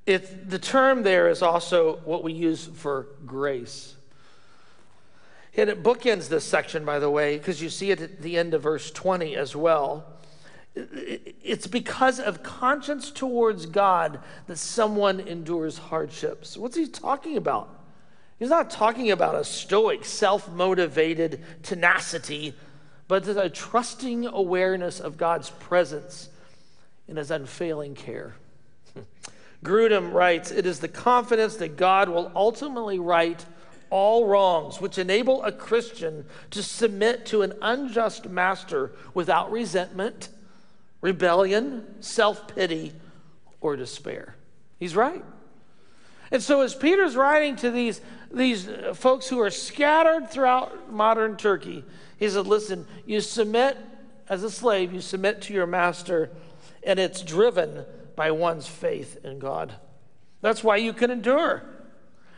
The 0.04 0.58
term 0.60 1.02
there 1.04 1.28
is 1.28 1.42
also 1.42 2.00
what 2.04 2.24
we 2.24 2.32
use 2.32 2.66
for 2.66 3.06
grace. 3.24 3.94
And 5.56 5.68
it 5.68 5.82
bookends 5.82 6.28
this 6.28 6.44
section, 6.44 6.84
by 6.84 6.98
the 6.98 7.10
way, 7.10 7.36
because 7.36 7.62
you 7.62 7.68
see 7.68 7.90
it 7.90 8.00
at 8.00 8.22
the 8.22 8.38
end 8.38 8.54
of 8.54 8.62
verse 8.62 8.90
20 8.90 9.36
as 9.36 9.54
well. 9.54 10.06
It's 10.74 11.66
because 11.66 12.18
of 12.18 12.42
conscience 12.42 13.10
towards 13.10 13.66
God 13.66 14.20
that 14.46 14.56
someone 14.56 15.20
endures 15.20 15.76
hardships. 15.76 16.56
What's 16.56 16.76
he 16.76 16.86
talking 16.86 17.36
about? 17.36 17.68
He's 18.38 18.48
not 18.48 18.70
talking 18.70 19.10
about 19.10 19.34
a 19.34 19.44
stoic, 19.44 20.04
self 20.04 20.50
motivated 20.50 21.44
tenacity, 21.62 22.54
but 23.06 23.28
a 23.28 23.50
trusting 23.50 24.26
awareness 24.26 24.98
of 24.98 25.18
God's 25.18 25.50
presence 25.50 26.30
in 27.06 27.16
his 27.16 27.30
unfailing 27.30 27.94
care. 27.94 28.34
Grudem 29.64 30.12
writes 30.12 30.50
It 30.50 30.66
is 30.66 30.80
the 30.80 30.88
confidence 30.88 31.56
that 31.56 31.76
God 31.76 32.08
will 32.08 32.32
ultimately 32.34 32.98
right 32.98 33.44
all 33.90 34.26
wrongs, 34.26 34.80
which 34.80 34.98
enable 34.98 35.42
a 35.44 35.52
Christian 35.52 36.24
to 36.50 36.62
submit 36.62 37.26
to 37.26 37.42
an 37.42 37.52
unjust 37.60 38.28
master 38.28 38.92
without 39.12 39.52
resentment, 39.52 40.30
rebellion, 41.00 41.84
self 42.00 42.48
pity, 42.54 42.92
or 43.60 43.76
despair. 43.76 44.34
He's 44.78 44.96
right. 44.96 45.22
And 46.30 46.42
so, 46.42 46.62
as 46.62 46.74
Peter's 46.74 47.14
writing 47.14 47.56
to 47.56 47.70
these, 47.70 48.00
these 48.32 48.68
folks 48.94 49.28
who 49.28 49.38
are 49.40 49.50
scattered 49.50 50.30
throughout 50.30 50.90
modern 50.90 51.36
Turkey, 51.36 51.84
he 52.18 52.28
said, 52.28 52.46
Listen, 52.46 52.86
you 53.04 53.20
submit 53.20 53.76
as 54.28 54.42
a 54.42 54.50
slave, 54.50 54.92
you 54.94 55.02
submit 55.02 55.42
to 55.42 55.52
your 55.52 55.66
master, 55.66 56.30
and 56.82 56.98
it's 56.98 57.20
driven 57.20 57.84
by 58.16 58.30
one's 58.30 58.66
faith 58.66 59.18
in 59.24 59.38
God. 59.38 59.74
That's 60.40 60.64
why 60.64 60.76
you 60.76 60.92
can 60.92 61.10
endure. 61.10 61.62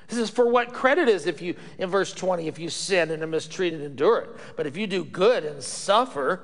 This 0.08 0.18
is 0.18 0.30
for 0.30 0.48
what 0.48 0.72
credit 0.72 1.08
is 1.08 1.26
if 1.26 1.40
you, 1.40 1.54
in 1.78 1.88
verse 1.88 2.12
20, 2.12 2.46
if 2.46 2.58
you 2.58 2.68
sin 2.68 3.10
and 3.10 3.22
are 3.22 3.26
mistreated, 3.26 3.80
endure 3.80 4.18
it. 4.18 4.30
But 4.56 4.66
if 4.66 4.76
you 4.76 4.86
do 4.86 5.04
good 5.04 5.44
and 5.44 5.62
suffer, 5.62 6.42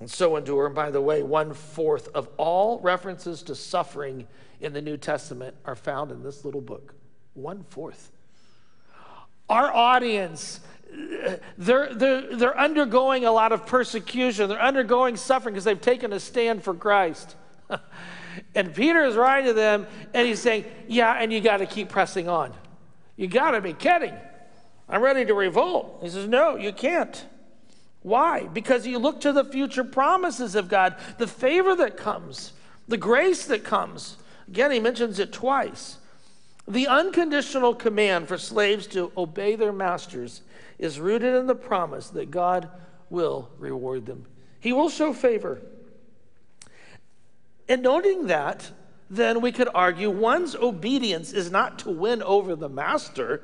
and 0.00 0.10
so 0.10 0.36
endure. 0.36 0.66
And 0.66 0.74
by 0.74 0.90
the 0.90 1.00
way, 1.00 1.22
one 1.22 1.52
fourth 1.52 2.08
of 2.14 2.28
all 2.36 2.80
references 2.80 3.42
to 3.44 3.54
suffering 3.54 4.26
in 4.60 4.72
the 4.72 4.82
New 4.82 4.96
Testament 4.96 5.56
are 5.64 5.74
found 5.74 6.10
in 6.10 6.22
this 6.22 6.44
little 6.44 6.60
book. 6.60 6.94
One 7.34 7.64
fourth. 7.68 8.12
Our 9.48 9.72
audience, 9.72 10.60
they're, 11.56 11.92
they're, 11.94 12.36
they're 12.36 12.58
undergoing 12.58 13.24
a 13.24 13.32
lot 13.32 13.52
of 13.52 13.66
persecution. 13.66 14.48
They're 14.48 14.60
undergoing 14.60 15.16
suffering 15.16 15.54
because 15.54 15.64
they've 15.64 15.80
taken 15.80 16.12
a 16.12 16.20
stand 16.20 16.62
for 16.62 16.74
Christ. 16.74 17.34
And 18.54 18.74
Peter 18.74 19.04
is 19.04 19.16
writing 19.16 19.46
to 19.46 19.52
them 19.52 19.86
and 20.14 20.26
he's 20.26 20.40
saying, 20.40 20.64
Yeah, 20.86 21.12
and 21.12 21.32
you 21.32 21.40
got 21.40 21.58
to 21.58 21.66
keep 21.66 21.88
pressing 21.88 22.28
on. 22.28 22.52
You 23.16 23.26
got 23.26 23.52
to 23.52 23.60
be 23.60 23.72
kidding. 23.72 24.14
I'm 24.88 25.02
ready 25.02 25.24
to 25.24 25.34
revolt. 25.34 25.98
He 26.02 26.08
says, 26.08 26.28
No, 26.28 26.56
you 26.56 26.72
can't. 26.72 27.24
Why? 28.02 28.44
Because 28.44 28.86
you 28.86 28.98
look 28.98 29.20
to 29.22 29.32
the 29.32 29.44
future 29.44 29.84
promises 29.84 30.54
of 30.54 30.68
God, 30.68 30.96
the 31.18 31.26
favor 31.26 31.74
that 31.76 31.96
comes, 31.96 32.52
the 32.86 32.96
grace 32.96 33.44
that 33.46 33.64
comes. 33.64 34.16
Again, 34.46 34.70
he 34.70 34.80
mentions 34.80 35.18
it 35.18 35.32
twice. 35.32 35.98
The 36.66 36.86
unconditional 36.86 37.74
command 37.74 38.28
for 38.28 38.38
slaves 38.38 38.86
to 38.88 39.10
obey 39.16 39.56
their 39.56 39.72
masters 39.72 40.42
is 40.78 41.00
rooted 41.00 41.34
in 41.34 41.46
the 41.46 41.54
promise 41.54 42.08
that 42.10 42.30
God 42.30 42.70
will 43.10 43.50
reward 43.58 44.06
them. 44.06 44.26
He 44.60 44.72
will 44.72 44.90
show 44.90 45.12
favor. 45.12 45.60
And 47.68 47.82
noting 47.82 48.28
that, 48.28 48.70
then 49.10 49.40
we 49.40 49.52
could 49.52 49.68
argue 49.74 50.10
one's 50.10 50.54
obedience 50.54 51.32
is 51.32 51.50
not 51.50 51.78
to 51.80 51.90
win 51.90 52.22
over 52.22 52.54
the 52.54 52.68
master 52.68 53.42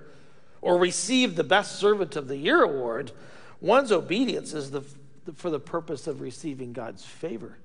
or 0.60 0.78
receive 0.78 1.36
the 1.36 1.44
best 1.44 1.76
servant 1.76 2.16
of 2.16 2.28
the 2.28 2.36
year 2.36 2.62
award. 2.62 3.12
One's 3.60 3.92
obedience 3.92 4.54
is 4.54 4.70
the, 4.70 4.82
for 5.34 5.50
the 5.50 5.60
purpose 5.60 6.06
of 6.06 6.20
receiving 6.20 6.72
God's 6.72 7.04
favor, 7.04 7.58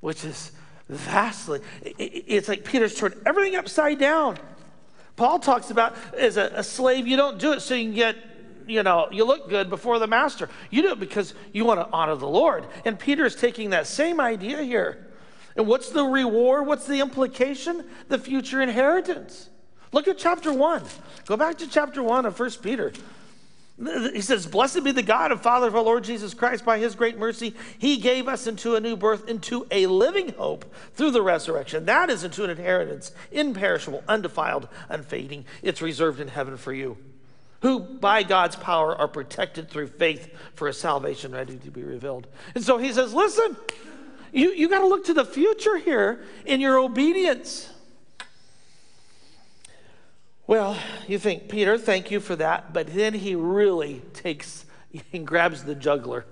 which 0.00 0.24
is 0.24 0.52
vastly, 0.88 1.60
it's 1.82 2.48
like 2.48 2.64
Peter's 2.64 2.94
turned 2.94 3.14
everything 3.24 3.56
upside 3.56 3.98
down. 3.98 4.36
Paul 5.14 5.38
talks 5.38 5.70
about 5.70 5.94
as 6.18 6.36
a, 6.36 6.50
a 6.54 6.64
slave, 6.64 7.06
you 7.06 7.16
don't 7.16 7.38
do 7.38 7.52
it 7.52 7.60
so 7.60 7.74
you 7.74 7.84
can 7.86 7.94
get 7.94 8.16
you 8.66 8.82
know, 8.84 9.08
you 9.10 9.24
look 9.24 9.48
good 9.48 9.68
before 9.68 9.98
the 9.98 10.06
master. 10.06 10.48
You 10.70 10.82
do 10.82 10.92
it 10.92 11.00
because 11.00 11.34
you 11.52 11.64
want 11.64 11.80
to 11.80 11.92
honor 11.92 12.14
the 12.14 12.28
Lord. 12.28 12.64
And 12.84 12.96
Peter 12.96 13.24
is 13.24 13.34
taking 13.34 13.70
that 13.70 13.88
same 13.88 14.20
idea 14.20 14.62
here. 14.62 15.11
And 15.56 15.66
what's 15.66 15.90
the 15.90 16.04
reward? 16.04 16.66
What's 16.66 16.86
the 16.86 17.00
implication? 17.00 17.84
The 18.08 18.18
future 18.18 18.60
inheritance. 18.60 19.50
Look 19.92 20.08
at 20.08 20.18
chapter 20.18 20.52
1. 20.52 20.82
Go 21.26 21.36
back 21.36 21.58
to 21.58 21.68
chapter 21.68 22.02
1 22.02 22.26
of 22.26 22.38
1 22.38 22.50
Peter. 22.62 22.92
He 24.12 24.20
says, 24.20 24.46
Blessed 24.46 24.84
be 24.84 24.92
the 24.92 25.02
God 25.02 25.32
and 25.32 25.40
Father 25.40 25.66
of 25.66 25.74
our 25.74 25.82
Lord 25.82 26.04
Jesus 26.04 26.34
Christ. 26.34 26.64
By 26.64 26.78
his 26.78 26.94
great 26.94 27.18
mercy, 27.18 27.54
he 27.78 27.96
gave 27.96 28.28
us 28.28 28.46
into 28.46 28.76
a 28.76 28.80
new 28.80 28.96
birth, 28.96 29.28
into 29.28 29.66
a 29.70 29.86
living 29.86 30.34
hope 30.34 30.72
through 30.94 31.10
the 31.10 31.22
resurrection. 31.22 31.86
That 31.86 32.08
is 32.08 32.22
into 32.22 32.44
an 32.44 32.50
inheritance, 32.50 33.12
imperishable, 33.32 34.04
undefiled, 34.06 34.68
unfading. 34.88 35.46
It's 35.62 35.82
reserved 35.82 36.20
in 36.20 36.28
heaven 36.28 36.56
for 36.56 36.72
you, 36.72 36.96
who 37.60 37.80
by 37.80 38.22
God's 38.22 38.56
power 38.56 38.94
are 38.94 39.08
protected 39.08 39.68
through 39.68 39.88
faith 39.88 40.32
for 40.54 40.68
a 40.68 40.72
salvation 40.72 41.32
ready 41.32 41.56
to 41.56 41.70
be 41.70 41.82
revealed. 41.82 42.28
And 42.54 42.62
so 42.62 42.78
he 42.78 42.92
says, 42.92 43.14
Listen, 43.14 43.56
you, 44.32 44.52
you 44.52 44.68
got 44.68 44.80
to 44.80 44.86
look 44.86 45.04
to 45.06 45.14
the 45.14 45.24
future 45.24 45.76
here 45.76 46.24
in 46.44 46.60
your 46.60 46.78
obedience. 46.78 47.70
Well, 50.46 50.76
you 51.06 51.18
think, 51.18 51.48
Peter, 51.48 51.78
thank 51.78 52.10
you 52.10 52.18
for 52.18 52.36
that. 52.36 52.72
But 52.72 52.88
then 52.88 53.14
he 53.14 53.34
really 53.34 54.02
takes 54.14 54.64
and 55.12 55.26
grabs 55.26 55.64
the 55.64 55.74
juggler 55.74 56.26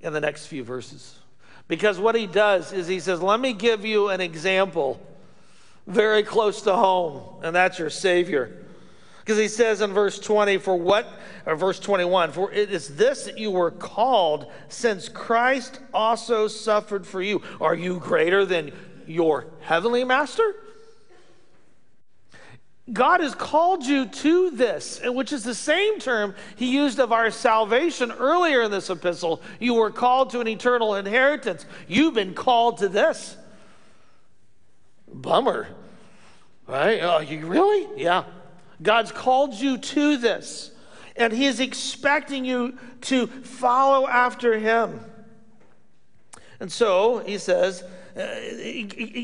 in 0.00 0.12
the 0.12 0.20
next 0.20 0.46
few 0.46 0.64
verses. 0.64 1.18
Because 1.68 1.98
what 1.98 2.14
he 2.14 2.26
does 2.26 2.72
is 2.72 2.86
he 2.86 3.00
says, 3.00 3.20
Let 3.20 3.40
me 3.40 3.52
give 3.52 3.84
you 3.84 4.08
an 4.08 4.20
example 4.20 5.00
very 5.86 6.22
close 6.22 6.62
to 6.62 6.74
home, 6.74 7.22
and 7.42 7.54
that's 7.54 7.78
your 7.78 7.90
Savior. 7.90 8.65
Because 9.26 9.40
he 9.40 9.48
says 9.48 9.80
in 9.80 9.92
verse 9.92 10.20
20, 10.20 10.58
for 10.58 10.76
what, 10.76 11.04
or 11.46 11.56
verse 11.56 11.80
21, 11.80 12.30
for 12.30 12.52
it 12.52 12.70
is 12.70 12.94
this 12.94 13.24
that 13.24 13.36
you 13.36 13.50
were 13.50 13.72
called, 13.72 14.46
since 14.68 15.08
Christ 15.08 15.80
also 15.92 16.46
suffered 16.46 17.04
for 17.04 17.20
you. 17.20 17.42
Are 17.60 17.74
you 17.74 17.98
greater 17.98 18.46
than 18.46 18.70
your 19.04 19.48
heavenly 19.62 20.04
master? 20.04 20.54
God 22.92 23.20
has 23.20 23.34
called 23.34 23.84
you 23.84 24.06
to 24.06 24.50
this, 24.50 25.00
which 25.04 25.32
is 25.32 25.42
the 25.42 25.56
same 25.56 25.98
term 25.98 26.36
he 26.54 26.72
used 26.72 27.00
of 27.00 27.10
our 27.10 27.32
salvation 27.32 28.12
earlier 28.12 28.62
in 28.62 28.70
this 28.70 28.90
epistle. 28.90 29.42
You 29.58 29.74
were 29.74 29.90
called 29.90 30.30
to 30.30 30.40
an 30.40 30.46
eternal 30.46 30.94
inheritance. 30.94 31.66
You've 31.88 32.14
been 32.14 32.32
called 32.32 32.78
to 32.78 32.88
this. 32.88 33.36
Bummer, 35.12 35.66
right? 36.68 37.00
Oh, 37.02 37.18
you 37.18 37.44
really? 37.44 37.88
Yeah. 38.00 38.22
God's 38.82 39.12
called 39.12 39.54
you 39.54 39.78
to 39.78 40.16
this, 40.16 40.70
and 41.16 41.32
he 41.32 41.46
is 41.46 41.60
expecting 41.60 42.44
you 42.44 42.78
to 43.02 43.26
follow 43.26 44.06
after 44.06 44.58
him. 44.58 45.00
And 46.60 46.70
so 46.72 47.18
he 47.18 47.38
says, 47.38 47.82
uh, 48.16 48.24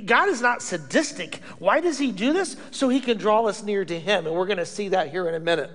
God 0.04 0.28
is 0.28 0.42
not 0.42 0.60
sadistic. 0.60 1.36
Why 1.58 1.80
does 1.80 1.98
he 1.98 2.12
do 2.12 2.32
this? 2.32 2.56
So 2.70 2.90
he 2.90 3.00
can 3.00 3.16
draw 3.16 3.46
us 3.46 3.62
near 3.62 3.84
to 3.84 3.98
him. 3.98 4.26
And 4.26 4.36
we're 4.36 4.46
going 4.46 4.58
to 4.58 4.66
see 4.66 4.88
that 4.88 5.10
here 5.10 5.28
in 5.28 5.34
a 5.34 5.40
minute. 5.40 5.70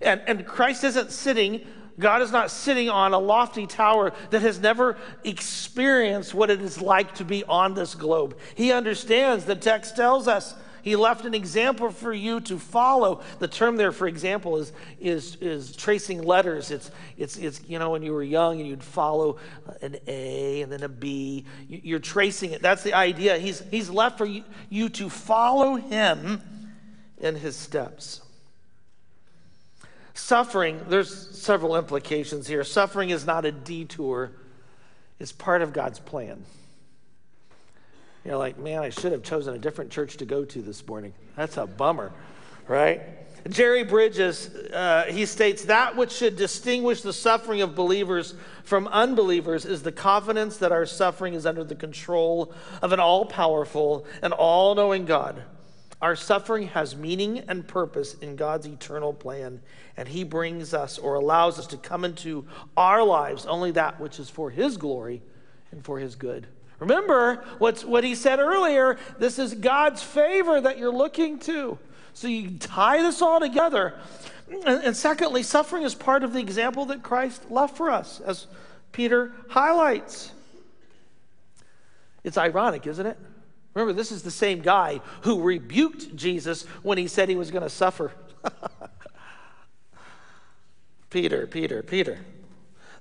And, 0.00 0.20
and 0.26 0.46
Christ 0.46 0.84
isn't 0.84 1.10
sitting, 1.10 1.66
God 1.98 2.22
is 2.22 2.30
not 2.30 2.50
sitting 2.50 2.88
on 2.88 3.12
a 3.12 3.18
lofty 3.18 3.66
tower 3.66 4.12
that 4.30 4.42
has 4.42 4.60
never 4.60 4.96
experienced 5.24 6.34
what 6.34 6.50
it 6.50 6.60
is 6.60 6.80
like 6.80 7.14
to 7.16 7.24
be 7.24 7.44
on 7.44 7.74
this 7.74 7.94
globe. 7.94 8.38
He 8.54 8.72
understands, 8.72 9.44
the 9.44 9.56
text 9.56 9.96
tells 9.96 10.28
us 10.28 10.54
he 10.82 10.96
left 10.96 11.24
an 11.24 11.34
example 11.34 11.90
for 11.90 12.12
you 12.12 12.40
to 12.42 12.58
follow. 12.58 13.22
The 13.38 13.48
term 13.48 13.76
there 13.76 13.92
for 13.92 14.06
example 14.06 14.56
is, 14.56 14.72
is, 15.00 15.36
is 15.36 15.74
tracing 15.74 16.22
letters. 16.22 16.70
It's, 16.70 16.90
it's, 17.16 17.36
it's, 17.36 17.60
you 17.68 17.78
know, 17.78 17.90
when 17.90 18.02
you 18.02 18.12
were 18.12 18.22
young 18.22 18.60
and 18.60 18.68
you'd 18.68 18.82
follow 18.82 19.38
an 19.80 19.96
A 20.06 20.62
and 20.62 20.70
then 20.70 20.82
a 20.82 20.88
B, 20.88 21.44
you're 21.68 21.98
tracing 21.98 22.50
it. 22.50 22.60
That's 22.60 22.82
the 22.82 22.94
idea. 22.94 23.38
He's, 23.38 23.60
he's 23.70 23.88
left 23.88 24.18
for 24.18 24.26
you, 24.26 24.44
you 24.68 24.88
to 24.90 25.08
follow 25.08 25.76
him 25.76 26.42
in 27.18 27.36
his 27.36 27.56
steps. 27.56 28.20
Suffering, 30.14 30.80
there's 30.88 31.38
several 31.38 31.76
implications 31.76 32.46
here. 32.46 32.64
Suffering 32.64 33.10
is 33.10 33.24
not 33.24 33.44
a 33.44 33.52
detour, 33.52 34.32
it's 35.18 35.32
part 35.32 35.62
of 35.62 35.72
God's 35.72 35.98
plan. 35.98 36.44
You're 38.24 38.36
like, 38.36 38.58
man, 38.58 38.82
I 38.82 38.90
should 38.90 39.12
have 39.12 39.22
chosen 39.22 39.54
a 39.54 39.58
different 39.58 39.90
church 39.90 40.16
to 40.18 40.24
go 40.24 40.44
to 40.44 40.62
this 40.62 40.86
morning. 40.86 41.12
That's 41.36 41.56
a 41.56 41.66
bummer, 41.66 42.12
right? 42.68 43.00
Jerry 43.48 43.82
Bridges, 43.82 44.54
uh, 44.72 45.06
he 45.08 45.26
states 45.26 45.64
that 45.64 45.96
which 45.96 46.12
should 46.12 46.36
distinguish 46.36 47.02
the 47.02 47.12
suffering 47.12 47.60
of 47.60 47.74
believers 47.74 48.34
from 48.62 48.86
unbelievers 48.86 49.64
is 49.64 49.82
the 49.82 49.90
confidence 49.90 50.58
that 50.58 50.70
our 50.70 50.86
suffering 50.86 51.34
is 51.34 51.44
under 51.44 51.64
the 51.64 51.74
control 51.74 52.54
of 52.80 52.92
an 52.92 53.00
all 53.00 53.24
powerful 53.24 54.06
and 54.22 54.32
all 54.32 54.76
knowing 54.76 55.04
God. 55.04 55.42
Our 56.00 56.14
suffering 56.14 56.68
has 56.68 56.96
meaning 56.96 57.40
and 57.48 57.66
purpose 57.66 58.14
in 58.14 58.36
God's 58.36 58.66
eternal 58.66 59.12
plan, 59.12 59.60
and 59.96 60.08
He 60.08 60.22
brings 60.22 60.72
us 60.72 60.98
or 60.98 61.14
allows 61.14 61.58
us 61.58 61.66
to 61.68 61.76
come 61.76 62.04
into 62.04 62.46
our 62.76 63.02
lives 63.02 63.46
only 63.46 63.72
that 63.72 64.00
which 64.00 64.20
is 64.20 64.30
for 64.30 64.50
His 64.50 64.76
glory 64.76 65.22
and 65.72 65.84
for 65.84 65.98
His 65.98 66.14
good. 66.14 66.46
Remember 66.82 67.44
what's, 67.58 67.84
what 67.84 68.02
he 68.02 68.16
said 68.16 68.40
earlier 68.40 68.98
this 69.16 69.38
is 69.38 69.54
God's 69.54 70.02
favor 70.02 70.60
that 70.60 70.78
you're 70.78 70.92
looking 70.92 71.38
to. 71.40 71.78
So 72.12 72.26
you 72.26 72.58
tie 72.58 73.02
this 73.02 73.22
all 73.22 73.38
together. 73.38 73.94
And, 74.50 74.82
and 74.84 74.96
secondly, 74.96 75.44
suffering 75.44 75.84
is 75.84 75.94
part 75.94 76.24
of 76.24 76.32
the 76.32 76.40
example 76.40 76.86
that 76.86 77.04
Christ 77.04 77.52
left 77.52 77.76
for 77.76 77.88
us, 77.88 78.18
as 78.18 78.48
Peter 78.90 79.32
highlights. 79.48 80.32
It's 82.24 82.36
ironic, 82.36 82.88
isn't 82.88 83.06
it? 83.06 83.16
Remember, 83.74 83.92
this 83.92 84.10
is 84.10 84.24
the 84.24 84.32
same 84.32 84.60
guy 84.60 85.00
who 85.20 85.40
rebuked 85.40 86.16
Jesus 86.16 86.64
when 86.82 86.98
he 86.98 87.06
said 87.06 87.28
he 87.28 87.36
was 87.36 87.52
going 87.52 87.62
to 87.62 87.70
suffer. 87.70 88.10
Peter, 91.10 91.46
Peter, 91.46 91.84
Peter. 91.84 92.18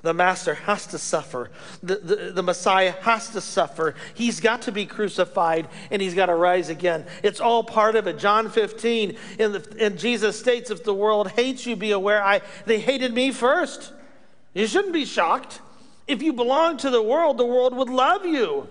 The 0.01 0.13
master 0.13 0.55
has 0.55 0.87
to 0.87 0.97
suffer. 0.97 1.51
The, 1.83 1.95
the, 1.97 2.15
the, 2.33 2.43
Messiah 2.43 2.91
has 3.01 3.29
to 3.29 3.41
suffer. 3.41 3.93
He's 4.15 4.39
got 4.39 4.63
to 4.63 4.71
be 4.71 4.87
crucified 4.87 5.67
and 5.91 6.01
he's 6.01 6.15
got 6.15 6.25
to 6.25 6.35
rise 6.35 6.69
again. 6.69 7.05
It's 7.21 7.39
all 7.39 7.63
part 7.63 7.95
of 7.95 8.07
it. 8.07 8.17
John 8.17 8.49
15, 8.49 9.15
in, 9.37 9.51
the, 9.51 9.75
in 9.77 9.97
Jesus 9.97 10.39
states, 10.39 10.71
if 10.71 10.83
the 10.83 10.93
world 10.93 11.29
hates 11.31 11.67
you, 11.67 11.75
be 11.75 11.91
aware 11.91 12.23
I, 12.23 12.41
they 12.65 12.79
hated 12.79 13.13
me 13.13 13.31
first. 13.31 13.93
You 14.55 14.65
shouldn't 14.65 14.93
be 14.93 15.05
shocked. 15.05 15.61
If 16.07 16.23
you 16.23 16.33
belong 16.33 16.77
to 16.77 16.89
the 16.89 17.01
world, 17.01 17.37
the 17.37 17.45
world 17.45 17.75
would 17.75 17.89
love 17.89 18.25
you. 18.25 18.67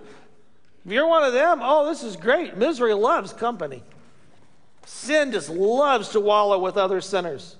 If 0.84 0.90
you're 0.90 1.06
one 1.06 1.22
of 1.22 1.32
them, 1.32 1.60
oh, 1.62 1.86
this 1.86 2.02
is 2.02 2.16
great. 2.16 2.56
Misery 2.56 2.94
loves 2.94 3.32
company. 3.32 3.84
Sin 4.84 5.30
just 5.30 5.48
loves 5.48 6.08
to 6.10 6.20
wallow 6.20 6.58
with 6.58 6.76
other 6.76 7.00
sinners. 7.00 7.54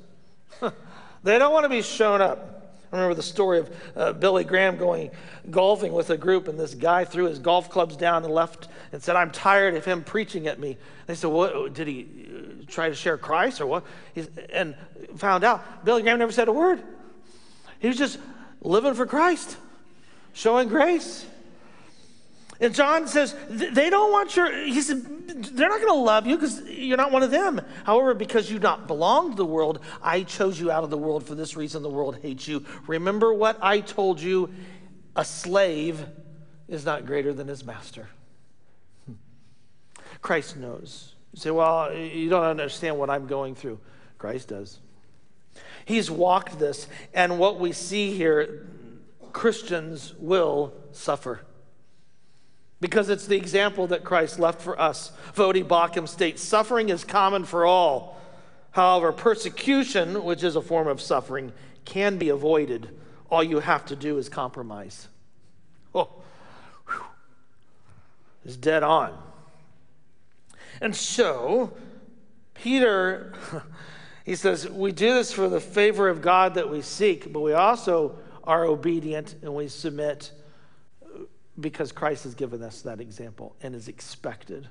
they 1.23 1.39
don't 1.39 1.53
want 1.53 1.65
to 1.65 1.69
be 1.69 1.83
shown 1.83 2.21
up. 2.21 2.60
I 2.93 2.97
remember 2.97 3.15
the 3.15 3.23
story 3.23 3.61
of 3.61 3.71
uh, 3.95 4.13
Billy 4.15 4.43
Graham 4.43 4.77
going 4.77 5.11
golfing 5.49 5.93
with 5.93 6.11
a 6.11 6.17
group, 6.17 6.49
and 6.49 6.59
this 6.59 6.75
guy 6.75 7.05
threw 7.05 7.27
his 7.27 7.39
golf 7.39 7.71
clubs 7.71 7.97
down 7.97 8.25
and 8.25 8.35
left 8.35 8.69
and 8.93 9.01
said, 9.01 9.15
I'm 9.15 9.31
tired 9.31 9.77
of 9.77 9.85
him 9.85 10.03
preaching 10.03 10.49
at 10.49 10.59
me. 10.59 10.77
They 11.07 11.15
said, 11.15 11.29
What 11.29 11.73
did 11.73 11.87
he 11.87 12.09
uh, 12.27 12.65
try 12.67 12.89
to 12.89 12.95
share 12.95 13.17
Christ 13.17 13.61
or 13.61 13.67
what? 13.67 13.85
He's, 14.13 14.29
and 14.53 14.75
found 15.17 15.45
out 15.45 15.85
Billy 15.85 16.03
Graham 16.03 16.19
never 16.19 16.33
said 16.33 16.49
a 16.49 16.53
word. 16.53 16.83
He 17.79 17.87
was 17.87 17.97
just 17.97 18.19
living 18.61 18.95
for 18.95 19.07
Christ, 19.07 19.57
showing 20.33 20.69
grace. 20.69 21.25
And 22.61 22.75
John 22.75 23.09
says, 23.09 23.35
they 23.49 23.89
don't 23.89 24.13
want 24.13 24.37
your, 24.37 24.53
he 24.53 24.83
said, 24.83 25.03
they're 25.29 25.69
not 25.69 25.81
going 25.81 25.93
to 25.93 25.95
love 25.95 26.27
you 26.27 26.37
because 26.37 26.63
you're 26.69 26.99
not 26.99 27.11
one 27.11 27.23
of 27.23 27.31
them. 27.31 27.61
However, 27.85 28.13
because 28.13 28.51
you 28.51 28.59
not 28.59 28.87
belong 28.87 29.31
to 29.31 29.37
the 29.37 29.47
world, 29.47 29.81
I 30.03 30.25
chose 30.25 30.61
you 30.61 30.71
out 30.71 30.85
of 30.85 30.91
the 30.91 30.99
world. 30.99 31.25
For 31.25 31.35
this 31.35 31.57
reason, 31.57 31.83
the 31.83 31.89
world 31.89 32.19
hates 32.21 32.47
you. 32.47 32.65
Remember 32.87 33.33
what 33.33 33.59
I 33.63 33.81
told 33.81 34.21
you 34.21 34.51
a 35.17 35.25
slave 35.25 36.05
is 36.69 36.85
not 36.85 37.07
greater 37.07 37.33
than 37.33 37.49
his 37.49 37.65
master. 37.65 38.09
Hmm. 39.07 39.15
Christ 40.21 40.57
knows. 40.57 41.15
You 41.33 41.41
say, 41.41 41.51
well, 41.51 41.95
you 41.95 42.29
don't 42.29 42.45
understand 42.45 42.99
what 42.99 43.09
I'm 43.09 43.27
going 43.27 43.55
through. 43.55 43.81
Christ 44.19 44.49
does. 44.49 44.81
He's 45.87 46.11
walked 46.11 46.59
this. 46.59 46.89
And 47.15 47.39
what 47.39 47.59
we 47.59 47.73
see 47.73 48.15
here, 48.15 48.67
Christians 49.33 50.15
will 50.19 50.75
suffer 50.93 51.41
because 52.81 53.11
it's 53.11 53.27
the 53.27 53.37
example 53.37 53.87
that 53.89 54.05
Christ 54.05 54.39
left 54.39 54.61
for 54.61 54.81
us. 54.81 55.13
Voddie 55.35 55.65
Baucham 55.65 56.09
states 56.09 56.43
suffering 56.43 56.89
is 56.89 57.05
common 57.05 57.45
for 57.45 57.67
all. 57.67 58.19
However, 58.73 59.13
persecution, 59.13 60.25
which 60.25 60.43
is 60.43 60.57
a 60.57 60.63
form 60.63 60.89
of 60.89 61.01
suffering, 61.01 61.53
can 61.85 62.17
be 62.17 62.31
avoided. 62.31 62.89
All 63.31 63.45
you 63.45 63.61
have 63.61 63.85
to 63.87 63.97
do 63.97 64.17
is 64.17 64.29
compromise. 64.29 65.09
Oh, 65.95 66.09
is 68.45 68.57
dead 68.57 68.83
on. 68.83 69.17
And 70.81 70.97
so, 70.97 71.77
Peter, 72.55 73.35
he 74.25 74.35
says, 74.35 74.69
we 74.69 74.93
do 74.93 75.13
this 75.15 75.33
for 75.33 75.49
the 75.49 75.61
favor 75.61 76.09
of 76.09 76.23
God 76.23 76.55
that 76.55 76.71
we 76.71 76.81
seek, 76.81 77.33
but 77.33 77.41
we 77.41 77.53
also 77.53 78.19
are 78.45 78.65
obedient 78.65 79.35
and 79.43 79.55
we 79.55 79.69
submit 79.69 80.33
because 81.61 81.93
Christ 81.93 82.25
has 82.25 82.35
given 82.35 82.63
us 82.63 82.83
that 82.83 83.01
example 83.01 83.55
and 83.63 83.75
is 83.75 83.89
expected. 83.89 84.69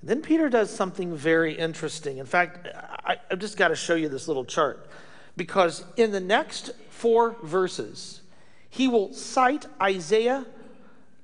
And 0.00 0.10
then 0.10 0.22
Peter 0.22 0.48
does 0.48 0.70
something 0.70 1.16
very 1.16 1.54
interesting. 1.54 2.18
In 2.18 2.26
fact, 2.26 2.68
I, 3.04 3.16
have 3.30 3.38
just 3.38 3.56
got 3.56 3.68
to 3.68 3.76
show 3.76 3.94
you 3.94 4.08
this 4.08 4.28
little 4.28 4.44
chart 4.44 4.88
because 5.36 5.84
in 5.96 6.12
the 6.12 6.20
next 6.20 6.70
four 6.90 7.36
verses, 7.42 8.20
he 8.70 8.86
will 8.86 9.12
cite 9.12 9.66
Isaiah 9.80 10.46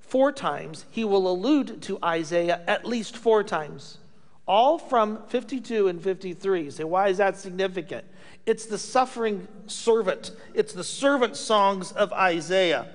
four 0.01 0.33
times. 0.33 0.87
He 0.90 1.05
will 1.05 1.29
allude 1.29 1.83
to 1.83 1.99
Isaiah 2.03 2.61
at 2.66 2.85
least 2.87 3.16
four 3.16 3.44
times, 3.44 3.99
all 4.47 4.79
from 4.79 5.23
52 5.29 5.88
and 5.88 6.01
53. 6.01 6.62
You 6.62 6.70
say, 6.70 6.85
why 6.85 7.09
is 7.09 7.18
that 7.18 7.37
significant? 7.37 8.05
It's 8.47 8.66
the 8.66 8.79
suffering 8.79 9.49
servant, 9.66 10.33
it's 10.55 10.73
the 10.73 10.85
servant 10.85 11.37
songs 11.37 11.92
of 11.92 12.12
Isaiah. 12.12 12.88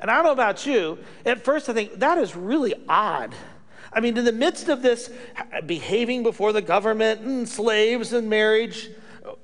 And 0.00 0.10
I 0.10 0.14
don't 0.14 0.24
know 0.24 0.32
about 0.32 0.66
you, 0.66 0.98
at 1.24 1.44
first 1.44 1.68
I 1.68 1.72
think 1.72 1.94
that 2.00 2.18
is 2.18 2.36
really 2.36 2.74
odd. 2.88 3.34
I 3.92 4.00
mean, 4.00 4.16
in 4.16 4.24
the 4.24 4.32
midst 4.32 4.68
of 4.68 4.82
this 4.82 5.10
behaving 5.66 6.22
before 6.22 6.52
the 6.52 6.62
government 6.62 7.22
and 7.22 7.48
slaves 7.48 8.12
and 8.12 8.28
marriage, 8.28 8.90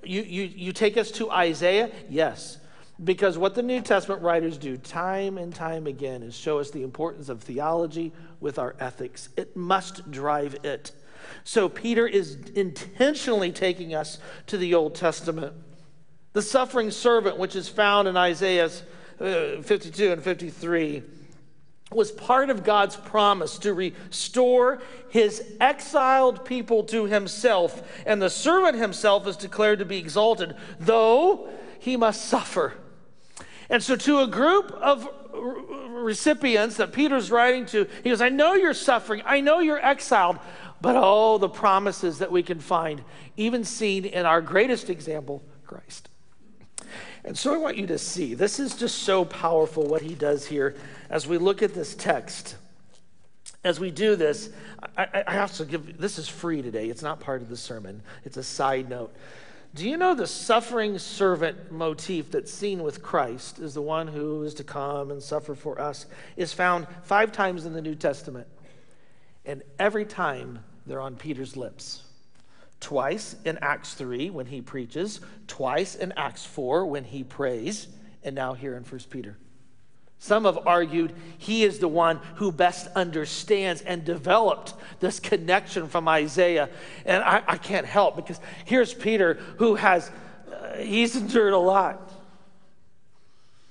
you, 0.02 0.22
you, 0.22 0.42
you 0.42 0.72
take 0.72 0.96
us 0.96 1.10
to 1.12 1.30
Isaiah? 1.30 1.90
Yes. 2.08 2.58
Because 3.02 3.36
what 3.36 3.54
the 3.54 3.62
New 3.62 3.80
Testament 3.80 4.22
writers 4.22 4.56
do 4.56 4.76
time 4.76 5.36
and 5.38 5.52
time 5.54 5.86
again 5.86 6.22
is 6.22 6.36
show 6.36 6.58
us 6.58 6.70
the 6.70 6.82
importance 6.82 7.28
of 7.28 7.42
theology 7.42 8.12
with 8.40 8.58
our 8.58 8.76
ethics. 8.78 9.30
It 9.36 9.56
must 9.56 10.10
drive 10.10 10.56
it. 10.62 10.92
So 11.42 11.68
Peter 11.68 12.06
is 12.06 12.36
intentionally 12.54 13.50
taking 13.50 13.94
us 13.94 14.18
to 14.46 14.58
the 14.58 14.74
Old 14.74 14.94
Testament. 14.94 15.54
The 16.34 16.42
suffering 16.42 16.90
servant, 16.90 17.38
which 17.38 17.56
is 17.56 17.68
found 17.68 18.06
in 18.06 18.16
Isaiah's 18.16 18.82
Uh, 19.20 19.62
52 19.62 20.12
and 20.12 20.22
53 20.22 21.02
was 21.92 22.10
part 22.10 22.50
of 22.50 22.64
God's 22.64 22.96
promise 22.96 23.58
to 23.58 23.72
restore 23.72 24.82
his 25.10 25.54
exiled 25.60 26.44
people 26.44 26.82
to 26.84 27.04
himself. 27.04 27.82
And 28.06 28.20
the 28.20 28.30
servant 28.30 28.76
himself 28.76 29.26
is 29.26 29.36
declared 29.36 29.78
to 29.78 29.84
be 29.84 29.98
exalted, 29.98 30.56
though 30.80 31.48
he 31.78 31.96
must 31.96 32.24
suffer. 32.24 32.74
And 33.70 33.82
so, 33.82 33.96
to 33.96 34.20
a 34.20 34.26
group 34.26 34.72
of 34.72 35.08
recipients 35.32 36.76
that 36.76 36.92
Peter's 36.92 37.30
writing 37.30 37.66
to, 37.66 37.86
he 38.02 38.10
goes, 38.10 38.20
I 38.20 38.28
know 38.28 38.54
you're 38.54 38.74
suffering, 38.74 39.22
I 39.24 39.40
know 39.40 39.60
you're 39.60 39.84
exiled, 39.84 40.38
but 40.80 40.96
oh, 40.96 41.38
the 41.38 41.48
promises 41.48 42.18
that 42.18 42.30
we 42.30 42.42
can 42.42 42.60
find, 42.60 43.02
even 43.36 43.64
seen 43.64 44.04
in 44.04 44.26
our 44.26 44.40
greatest 44.40 44.90
example, 44.90 45.42
Christ. 45.66 46.08
And 47.24 47.36
so 47.36 47.54
I 47.54 47.56
want 47.56 47.78
you 47.78 47.86
to 47.86 47.98
see 47.98 48.34
this 48.34 48.60
is 48.60 48.76
just 48.76 48.98
so 48.98 49.24
powerful 49.24 49.86
what 49.86 50.02
he 50.02 50.14
does 50.14 50.46
here 50.46 50.76
as 51.08 51.26
we 51.26 51.38
look 51.38 51.62
at 51.62 51.74
this 51.74 51.94
text. 51.94 52.56
As 53.62 53.80
we 53.80 53.90
do 53.90 54.14
this, 54.14 54.50
I, 54.96 55.24
I 55.26 55.46
to 55.46 55.64
give 55.64 55.98
this 55.98 56.18
is 56.18 56.28
free 56.28 56.60
today. 56.60 56.88
It's 56.88 57.02
not 57.02 57.20
part 57.20 57.40
of 57.40 57.48
the 57.48 57.56
sermon, 57.56 58.02
it's 58.24 58.36
a 58.36 58.42
side 58.42 58.90
note. 58.90 59.14
Do 59.74 59.88
you 59.88 59.96
know 59.96 60.14
the 60.14 60.26
suffering 60.26 60.98
servant 60.98 61.72
motif 61.72 62.30
that's 62.30 62.52
seen 62.52 62.84
with 62.84 63.02
Christ 63.02 63.58
is 63.58 63.74
the 63.74 63.82
one 63.82 64.06
who 64.06 64.44
is 64.44 64.54
to 64.54 64.64
come 64.64 65.10
and 65.10 65.20
suffer 65.20 65.56
for 65.56 65.80
us 65.80 66.06
is 66.36 66.52
found 66.52 66.86
five 67.02 67.32
times 67.32 67.66
in 67.66 67.72
the 67.72 67.82
New 67.82 67.96
Testament. 67.96 68.46
And 69.44 69.62
every 69.80 70.04
time 70.04 70.60
they're 70.86 71.00
on 71.00 71.16
Peter's 71.16 71.56
lips 71.56 72.02
twice 72.84 73.34
in 73.46 73.56
Acts 73.62 73.94
3 73.94 74.28
when 74.28 74.44
he 74.44 74.60
preaches, 74.60 75.20
twice 75.46 75.94
in 75.94 76.12
Acts 76.18 76.44
4 76.44 76.84
when 76.84 77.02
he 77.02 77.24
prays, 77.24 77.88
and 78.22 78.36
now 78.36 78.52
here 78.52 78.76
in 78.76 78.82
1 78.84 79.00
Peter. 79.08 79.38
Some 80.18 80.44
have 80.44 80.66
argued 80.66 81.14
he 81.38 81.64
is 81.64 81.78
the 81.78 81.88
one 81.88 82.20
who 82.34 82.52
best 82.52 82.88
understands 82.94 83.80
and 83.80 84.04
developed 84.04 84.74
this 85.00 85.18
connection 85.18 85.88
from 85.88 86.06
Isaiah. 86.08 86.68
And 87.06 87.22
I, 87.24 87.42
I 87.48 87.56
can't 87.56 87.86
help 87.86 88.16
because 88.16 88.38
here's 88.66 88.92
Peter 88.92 89.38
who 89.56 89.76
has, 89.76 90.10
uh, 90.52 90.76
he's 90.76 91.16
endured 91.16 91.54
a 91.54 91.58
lot. 91.58 92.12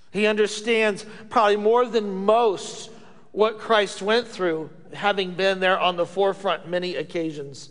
He 0.10 0.26
understands 0.26 1.06
probably 1.30 1.58
more 1.58 1.86
than 1.86 2.26
most 2.26 2.90
what 3.32 3.60
Christ 3.60 4.02
went 4.02 4.28
through, 4.28 4.72
having 4.92 5.34
been 5.36 5.60
there 5.60 5.80
on 5.80 5.98
the 5.98 6.06
forefront 6.08 6.68
many 6.68 6.96
occasions. 6.96 7.70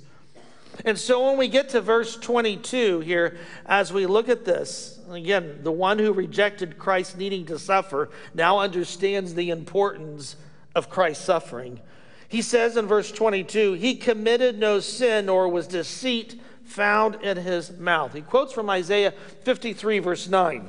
And 0.85 0.99
so 0.99 1.27
when 1.27 1.39
we 1.39 1.49
get 1.49 1.71
to 1.71 1.81
verse 1.81 2.17
22 2.17 3.01
here, 3.01 3.37
as 3.67 3.93
we 3.93 4.07
look 4.07 4.29
at 4.29 4.45
this, 4.45 5.01
again, 5.11 5.61
the 5.63 5.73
one 5.73 5.99
who 5.99 6.13
rejected 6.13 6.79
Christ 6.79 7.17
needing 7.19 7.47
to 7.47 7.59
suffer 7.59 8.11
now 8.35 8.59
understands 8.59 9.35
the 9.35 9.51
importance 9.51 10.37
of 10.75 10.89
Christ's 10.89 11.25
suffering. 11.25 11.81
He 12.29 12.43
says 12.43 12.77
in 12.77 12.87
verse 12.87 13.13
22, 13.13 13.75
He 13.75 13.95
committed 13.95 14.59
no 14.59 14.81
sin, 14.81 15.27
nor 15.27 15.49
was 15.49 15.67
deceit 15.67 16.41
found 16.65 17.17
in 17.17 17.37
his 17.37 17.71
mouth. 17.79 18.15
He 18.15 18.23
quotes 18.23 18.53
from 18.53 18.71
Isaiah 18.71 19.13
53, 19.43 19.99
verse 19.99 20.29
9. 20.29 20.69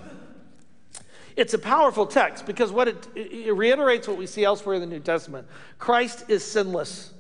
It's 1.36 1.54
a 1.54 1.60
powerful 1.60 2.06
text 2.06 2.46
because 2.46 2.72
what 2.72 2.88
it, 2.88 3.08
it 3.16 3.56
reiterates 3.56 4.08
what 4.08 4.18
we 4.18 4.28
see 4.28 4.44
elsewhere 4.44 4.76
in 4.76 4.82
the 4.82 4.88
New 4.88 5.00
Testament 5.00 5.48
Christ 5.80 6.26
is 6.28 6.44
sinless. 6.44 7.12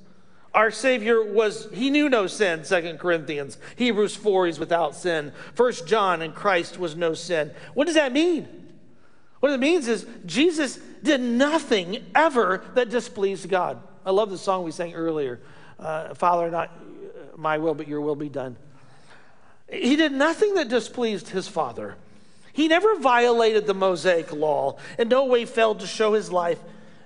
Our 0.54 0.70
Savior 0.70 1.24
was, 1.24 1.68
he 1.74 1.90
knew 1.90 2.10
no 2.10 2.28
sin, 2.28 2.64
Second 2.64 3.00
Corinthians. 3.00 3.58
Hebrews 3.76 4.16
4, 4.16 4.46
he's 4.46 4.60
without 4.60 4.96
sin. 4.96 5.32
First 5.56 5.88
John, 5.88 6.22
and 6.22 6.36
Christ 6.36 6.78
was 6.78 6.96
no 6.96 7.14
sin. 7.16 7.52
What 7.74 7.86
does 7.86 7.96
that 7.96 8.14
mean? 8.14 8.48
What 9.40 9.52
it 9.52 9.60
means 9.60 9.88
is 9.88 10.06
Jesus 10.26 10.78
did 11.02 11.22
nothing 11.22 12.06
ever 12.14 12.64
that 12.76 12.90
displeased 12.90 13.50
God. 13.50 13.82
I 14.06 14.12
love 14.12 14.30
the 14.30 14.38
song 14.38 14.64
we 14.64 14.72
sang 14.72 14.94
earlier 14.94 15.42
uh, 15.80 16.14
Father, 16.14 16.50
not 16.50 16.72
my 17.36 17.58
will, 17.58 17.74
but 17.74 17.88
your 17.88 18.02
will 18.02 18.16
be 18.16 18.30
done. 18.30 18.56
He 19.70 19.96
did 19.96 20.12
nothing 20.12 20.56
that 20.56 20.70
displeased 20.70 21.30
his 21.30 21.48
Father. 21.48 21.96
He 22.54 22.68
never 22.68 22.96
violated 23.00 23.66
the 23.66 23.74
Mosaic 23.74 24.32
law, 24.32 24.78
in 25.00 25.10
no 25.10 25.26
way 25.26 25.46
failed 25.46 25.80
to 25.80 25.88
show 25.88 26.14
his 26.14 26.32
life 26.32 26.60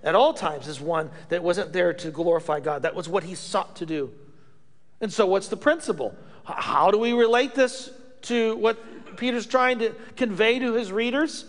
at 0.04 0.16
all 0.16 0.34
times 0.34 0.68
as 0.68 0.80
one 0.80 1.10
that 1.30 1.44
wasn't 1.44 1.74
there 1.74 1.94
to 1.94 2.12
glorify 2.12 2.60
God. 2.60 2.84
That 2.84 2.96
was 2.96 3.10
what 3.10 3.24
he 3.24 3.36
sought 3.36 3.76
to 3.78 3.86
do. 3.86 4.12
And 5.02 5.12
so, 5.12 5.26
what's 5.28 5.48
the 5.48 5.58
principle? 5.58 6.16
How 6.46 6.92
do 6.92 6.98
we 6.98 7.14
relate 7.14 7.56
this 7.56 7.92
to 8.24 8.56
what 8.56 9.18
Peter's 9.18 9.46
trying 9.46 9.80
to 9.80 9.94
convey 10.16 10.60
to 10.60 10.74
his 10.74 10.92
readers? 10.92 11.46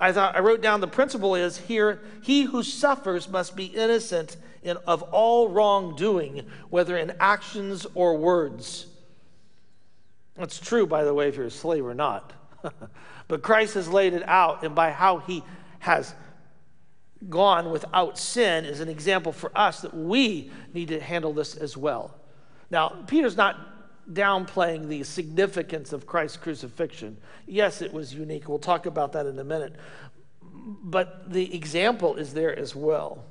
I 0.00 0.12
thought 0.12 0.34
I 0.34 0.40
wrote 0.40 0.60
down 0.60 0.80
the 0.80 0.88
principle 0.88 1.36
is 1.36 1.56
here 1.56 2.00
he 2.22 2.42
who 2.42 2.62
suffers 2.62 3.28
must 3.28 3.54
be 3.54 3.66
innocent 3.66 4.36
in, 4.62 4.76
of 4.86 5.02
all 5.02 5.48
wrongdoing, 5.48 6.46
whether 6.70 6.96
in 6.96 7.12
actions 7.20 7.86
or 7.94 8.16
words. 8.16 8.86
That's 10.36 10.58
true, 10.58 10.86
by 10.86 11.04
the 11.04 11.14
way, 11.14 11.28
if 11.28 11.36
you're 11.36 11.46
a 11.46 11.50
slave 11.50 11.86
or 11.86 11.94
not. 11.94 12.32
but 13.28 13.42
Christ 13.42 13.74
has 13.74 13.88
laid 13.88 14.12
it 14.14 14.26
out, 14.26 14.64
and 14.64 14.74
by 14.74 14.90
how 14.90 15.18
he 15.18 15.44
has 15.80 16.14
gone 17.28 17.70
without 17.70 18.18
sin 18.18 18.64
is 18.64 18.80
an 18.80 18.88
example 18.88 19.32
for 19.32 19.56
us 19.56 19.80
that 19.80 19.94
we 19.94 20.50
need 20.74 20.88
to 20.88 21.00
handle 21.00 21.32
this 21.32 21.56
as 21.56 21.76
well. 21.76 22.14
Now, 22.70 22.88
Peter's 23.06 23.36
not 23.36 23.56
downplaying 24.12 24.88
the 24.88 25.02
significance 25.04 25.92
of 25.92 26.06
Christ's 26.06 26.36
crucifixion. 26.36 27.16
Yes, 27.46 27.82
it 27.82 27.92
was 27.92 28.12
unique. 28.14 28.48
We'll 28.48 28.58
talk 28.58 28.86
about 28.86 29.12
that 29.12 29.26
in 29.26 29.38
a 29.38 29.44
minute. 29.44 29.76
But 30.54 31.32
the 31.32 31.54
example 31.54 32.16
is 32.16 32.34
there 32.34 32.56
as 32.56 32.74
well. 32.74 33.24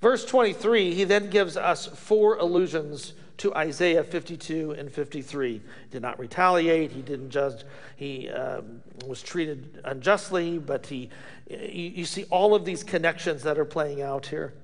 Verse 0.00 0.24
23, 0.24 0.94
he 0.94 1.04
then 1.04 1.30
gives 1.30 1.56
us 1.56 1.86
four 1.86 2.36
allusions 2.36 3.14
to 3.38 3.54
Isaiah 3.54 4.02
52 4.02 4.72
and 4.72 4.90
53. 4.90 5.52
He 5.52 5.60
did 5.90 6.02
not 6.02 6.18
retaliate. 6.18 6.92
He 6.92 7.02
didn't 7.02 7.30
judge. 7.30 7.64
He 7.96 8.28
um, 8.30 8.80
was 9.06 9.22
treated 9.22 9.80
unjustly, 9.84 10.58
but 10.58 10.86
he, 10.86 11.10
you, 11.50 11.90
you 11.96 12.04
see 12.04 12.24
all 12.30 12.54
of 12.54 12.64
these 12.64 12.82
connections 12.82 13.42
that 13.42 13.58
are 13.58 13.64
playing 13.64 14.02
out 14.02 14.26
here. 14.26 14.54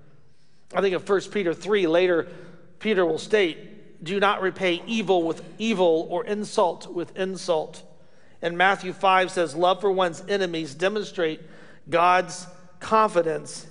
I 0.74 0.80
think 0.80 0.94
of 0.94 1.06
1 1.06 1.20
Peter 1.32 1.52
3, 1.52 1.86
later, 1.86 2.28
Peter 2.78 3.04
will 3.04 3.18
state, 3.18 4.02
Do 4.04 4.18
not 4.18 4.40
repay 4.40 4.82
evil 4.86 5.22
with 5.22 5.42
evil 5.58 6.06
or 6.10 6.24
insult 6.24 6.92
with 6.92 7.16
insult. 7.16 7.82
And 8.40 8.56
Matthew 8.56 8.92
5 8.92 9.30
says, 9.30 9.54
Love 9.54 9.80
for 9.80 9.92
one's 9.92 10.22
enemies 10.28 10.74
demonstrate 10.74 11.40
God's 11.88 12.46
confidence 12.80 13.66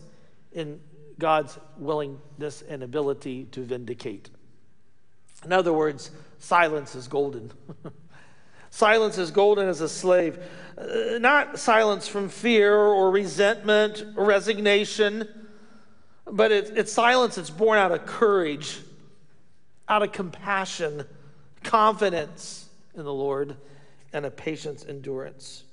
in 0.53 0.79
God's 1.17 1.57
willingness 1.77 2.61
and 2.61 2.83
ability 2.83 3.45
to 3.51 3.63
vindicate. 3.63 4.29
In 5.43 5.51
other 5.51 5.73
words, 5.73 6.11
silence 6.39 6.95
is 6.95 7.07
golden. 7.07 7.51
silence 8.69 9.17
is 9.17 9.31
golden 9.31 9.67
as 9.67 9.81
a 9.81 9.89
slave. 9.89 10.39
Uh, 10.77 11.17
not 11.19 11.59
silence 11.59 12.07
from 12.07 12.29
fear 12.29 12.75
or 12.75 13.11
resentment 13.11 14.03
or 14.15 14.25
resignation, 14.25 15.27
but 16.25 16.51
it, 16.51 16.71
it's 16.75 16.91
silence 16.91 17.35
that's 17.35 17.49
born 17.49 17.77
out 17.77 17.91
of 17.91 18.05
courage, 18.05 18.79
out 19.87 20.03
of 20.03 20.11
compassion, 20.11 21.05
confidence 21.63 22.69
in 22.95 23.03
the 23.03 23.13
Lord, 23.13 23.57
and 24.13 24.25
a 24.25 24.31
patience 24.31 24.85
endurance. 24.87 25.63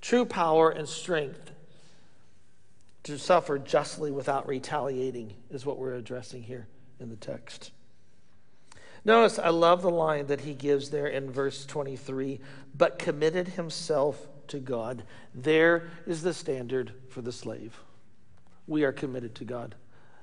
True 0.00 0.24
power 0.24 0.70
and 0.70 0.88
strength 0.88 1.52
to 3.02 3.18
suffer 3.18 3.58
justly 3.58 4.10
without 4.10 4.46
retaliating 4.46 5.34
is 5.50 5.64
what 5.64 5.78
we're 5.78 5.94
addressing 5.94 6.42
here 6.42 6.66
in 6.98 7.08
the 7.08 7.16
text. 7.16 7.70
Notice, 9.04 9.38
I 9.38 9.48
love 9.48 9.82
the 9.82 9.90
line 9.90 10.26
that 10.26 10.42
he 10.42 10.54
gives 10.54 10.90
there 10.90 11.06
in 11.06 11.30
verse 11.30 11.64
23 11.64 12.40
but 12.74 12.98
committed 12.98 13.48
himself 13.48 14.28
to 14.48 14.58
God. 14.58 15.02
There 15.34 15.88
is 16.06 16.22
the 16.22 16.34
standard 16.34 16.92
for 17.08 17.22
the 17.22 17.32
slave. 17.32 17.78
We 18.66 18.84
are 18.84 18.92
committed 18.92 19.34
to 19.36 19.44
God. 19.44 19.74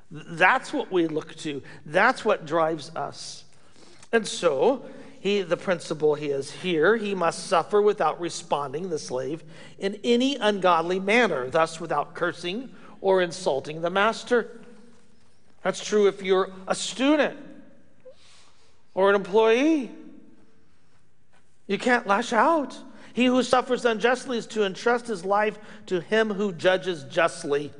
That's 0.10 0.72
what 0.72 0.92
we 0.92 1.08
look 1.08 1.36
to, 1.38 1.62
that's 1.86 2.24
what 2.24 2.46
drives 2.46 2.96
us. 2.96 3.44
And 4.14 4.26
so, 4.26 4.86
he, 5.20 5.42
the 5.42 5.58
principle 5.58 6.16
he 6.16 6.28
is 6.28 6.52
here, 6.52 6.96
he 6.96 7.14
must 7.14 7.48
suffer 7.48 7.82
without 7.82 8.22
responding, 8.22 8.90
the 8.90 9.00
slave, 9.00 9.44
in 9.80 10.00
any 10.04 10.38
ungodly 10.38 11.00
manner, 11.00 11.50
thus 11.50 11.82
without 11.82 12.14
cursing 12.14 12.70
or 13.02 13.22
insulting 13.22 13.82
the 13.82 13.90
master. 13.90 14.62
That's 15.64 15.84
true 15.84 16.08
if 16.08 16.22
you're 16.22 16.52
a 16.68 16.76
student 16.76 17.38
or 18.98 19.10
an 19.10 19.16
employee. 19.16 19.92
You 21.68 21.78
can't 21.78 22.08
lash 22.08 22.34
out. 22.34 22.76
He 23.14 23.26
who 23.26 23.44
suffers 23.44 23.86
unjustly 23.86 24.40
is 24.40 24.48
to 24.48 24.66
entrust 24.66 25.08
his 25.08 25.24
life 25.24 25.60
to 25.86 26.02
him 26.02 26.34
who 26.34 26.52
judges 26.52 27.04
justly. 27.04 27.72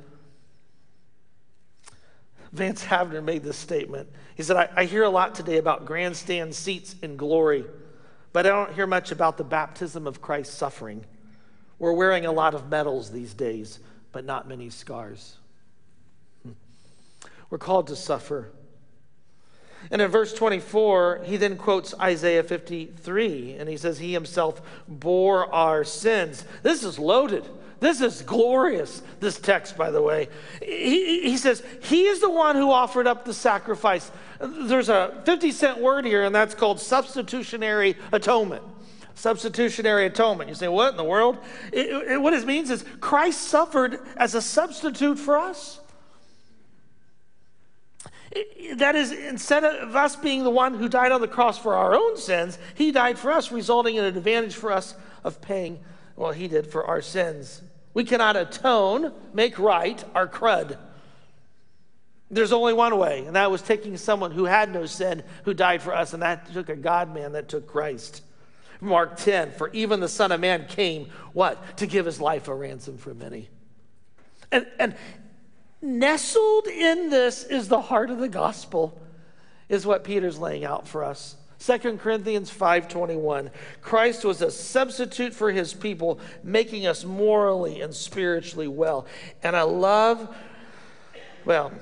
Vance 2.52 2.84
Havner 2.84 3.22
made 3.22 3.42
this 3.42 3.56
statement. 3.56 4.08
He 4.36 4.44
said, 4.44 4.56
I, 4.56 4.68
I, 4.76 4.84
hear 4.84 5.02
a 5.02 5.10
lot 5.10 5.34
today 5.34 5.58
about 5.58 5.84
grandstand 5.84 6.54
seats 6.54 6.94
in 7.02 7.16
glory, 7.16 7.64
but 8.32 8.46
I 8.46 8.50
don't 8.50 8.72
hear 8.72 8.86
much 8.86 9.10
about 9.10 9.36
the 9.36 9.44
baptism 9.44 10.06
of 10.06 10.22
Christ's 10.22 10.56
suffering. 10.56 11.04
We're 11.80 11.92
wearing 11.92 12.26
a 12.26 12.32
lot 12.32 12.54
of 12.54 12.70
medals 12.70 13.10
these 13.10 13.34
days, 13.34 13.80
but 14.12 14.24
not 14.24 14.48
many 14.48 14.70
scars. 14.70 15.36
Hmm. 16.44 16.52
We're 17.50 17.58
called 17.58 17.88
to 17.88 17.96
suffer. 17.96 18.52
And 19.90 20.02
in 20.02 20.10
verse 20.10 20.34
24, 20.34 21.22
he 21.24 21.36
then 21.36 21.56
quotes 21.56 21.94
Isaiah 21.98 22.42
53, 22.42 23.54
and 23.54 23.68
he 23.68 23.76
says, 23.76 23.98
He 23.98 24.12
himself 24.12 24.60
bore 24.86 25.52
our 25.54 25.84
sins. 25.84 26.44
This 26.62 26.84
is 26.84 26.98
loaded. 26.98 27.48
This 27.80 28.00
is 28.00 28.22
glorious, 28.22 29.02
this 29.20 29.38
text, 29.38 29.76
by 29.76 29.90
the 29.90 30.02
way. 30.02 30.28
He, 30.60 31.22
he 31.22 31.36
says, 31.36 31.62
He 31.82 32.06
is 32.06 32.20
the 32.20 32.30
one 32.30 32.56
who 32.56 32.72
offered 32.72 33.06
up 33.06 33.24
the 33.24 33.32
sacrifice. 33.32 34.10
There's 34.40 34.88
a 34.88 35.22
50 35.24 35.52
cent 35.52 35.78
word 35.78 36.04
here, 36.04 36.24
and 36.24 36.34
that's 36.34 36.54
called 36.54 36.80
substitutionary 36.80 37.96
atonement. 38.12 38.64
Substitutionary 39.14 40.06
atonement. 40.06 40.48
You 40.48 40.56
say, 40.56 40.68
What 40.68 40.90
in 40.90 40.96
the 40.96 41.04
world? 41.04 41.38
It, 41.72 42.10
it, 42.10 42.20
what 42.20 42.34
it 42.34 42.44
means 42.46 42.70
is 42.70 42.84
Christ 43.00 43.42
suffered 43.42 44.00
as 44.16 44.34
a 44.34 44.42
substitute 44.42 45.18
for 45.18 45.38
us. 45.38 45.80
That 48.74 48.94
is, 48.94 49.12
instead 49.12 49.64
of 49.64 49.96
us 49.96 50.16
being 50.16 50.44
the 50.44 50.50
one 50.50 50.74
who 50.74 50.88
died 50.88 51.12
on 51.12 51.20
the 51.20 51.28
cross 51.28 51.58
for 51.58 51.74
our 51.74 51.94
own 51.94 52.16
sins, 52.16 52.58
he 52.74 52.92
died 52.92 53.18
for 53.18 53.30
us, 53.30 53.50
resulting 53.50 53.96
in 53.96 54.04
an 54.04 54.16
advantage 54.16 54.54
for 54.54 54.70
us 54.70 54.94
of 55.24 55.40
paying, 55.40 55.78
well, 56.16 56.32
he 56.32 56.48
did 56.48 56.66
for 56.66 56.84
our 56.84 57.00
sins. 57.00 57.62
We 57.94 58.04
cannot 58.04 58.36
atone, 58.36 59.12
make 59.32 59.58
right 59.58 60.02
our 60.14 60.28
crud. 60.28 60.76
There's 62.30 62.52
only 62.52 62.74
one 62.74 62.98
way, 62.98 63.24
and 63.24 63.34
that 63.36 63.50
was 63.50 63.62
taking 63.62 63.96
someone 63.96 64.32
who 64.32 64.44
had 64.44 64.72
no 64.72 64.84
sin, 64.84 65.22
who 65.44 65.54
died 65.54 65.80
for 65.80 65.94
us, 65.94 66.12
and 66.12 66.22
that 66.22 66.52
took 66.52 66.68
a 66.68 66.76
God 66.76 67.14
man 67.14 67.32
that 67.32 67.48
took 67.48 67.66
Christ. 67.66 68.22
Mark 68.80 69.16
10, 69.16 69.52
for 69.52 69.70
even 69.72 70.00
the 70.00 70.08
Son 70.08 70.30
of 70.30 70.40
Man 70.40 70.66
came, 70.66 71.08
what? 71.32 71.78
To 71.78 71.86
give 71.86 72.04
his 72.06 72.20
life 72.20 72.48
a 72.48 72.54
ransom 72.54 72.98
for 72.98 73.14
many. 73.14 73.48
And, 74.52 74.66
and 74.78 74.94
nestled 75.80 76.66
in 76.66 77.10
this 77.10 77.44
is 77.44 77.68
the 77.68 77.80
heart 77.80 78.10
of 78.10 78.18
the 78.18 78.28
gospel, 78.28 79.00
is 79.68 79.86
what 79.86 80.04
Peter's 80.04 80.38
laying 80.38 80.64
out 80.64 80.88
for 80.88 81.04
us. 81.04 81.36
2 81.60 81.98
Corinthians 81.98 82.50
5:21 82.50 83.50
Christ 83.82 84.24
was 84.24 84.40
a 84.42 84.50
substitute 84.50 85.34
for 85.34 85.50
his 85.50 85.74
people 85.74 86.20
making 86.42 86.86
us 86.86 87.04
morally 87.04 87.80
and 87.80 87.94
spiritually 87.94 88.68
well. 88.68 89.06
And 89.42 89.56
I 89.56 89.62
love 89.62 90.34
well, 91.44 91.72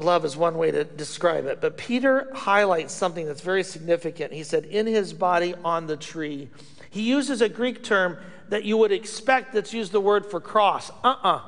love 0.00 0.24
is 0.24 0.36
one 0.36 0.58
way 0.58 0.72
to 0.72 0.82
describe 0.82 1.46
it, 1.46 1.60
but 1.60 1.76
Peter 1.76 2.28
highlights 2.34 2.92
something 2.92 3.24
that's 3.24 3.40
very 3.40 3.62
significant. 3.62 4.32
He 4.32 4.42
said 4.42 4.64
in 4.64 4.86
his 4.86 5.12
body 5.12 5.54
on 5.64 5.86
the 5.86 5.96
tree. 5.96 6.50
He 6.90 7.02
uses 7.02 7.40
a 7.40 7.48
Greek 7.48 7.84
term 7.84 8.16
that 8.48 8.64
you 8.64 8.76
would 8.78 8.90
expect 8.90 9.52
that's 9.52 9.72
used 9.72 9.92
the 9.92 10.00
word 10.00 10.26
for 10.26 10.40
cross. 10.40 10.90
Uh-uh. 11.04 11.40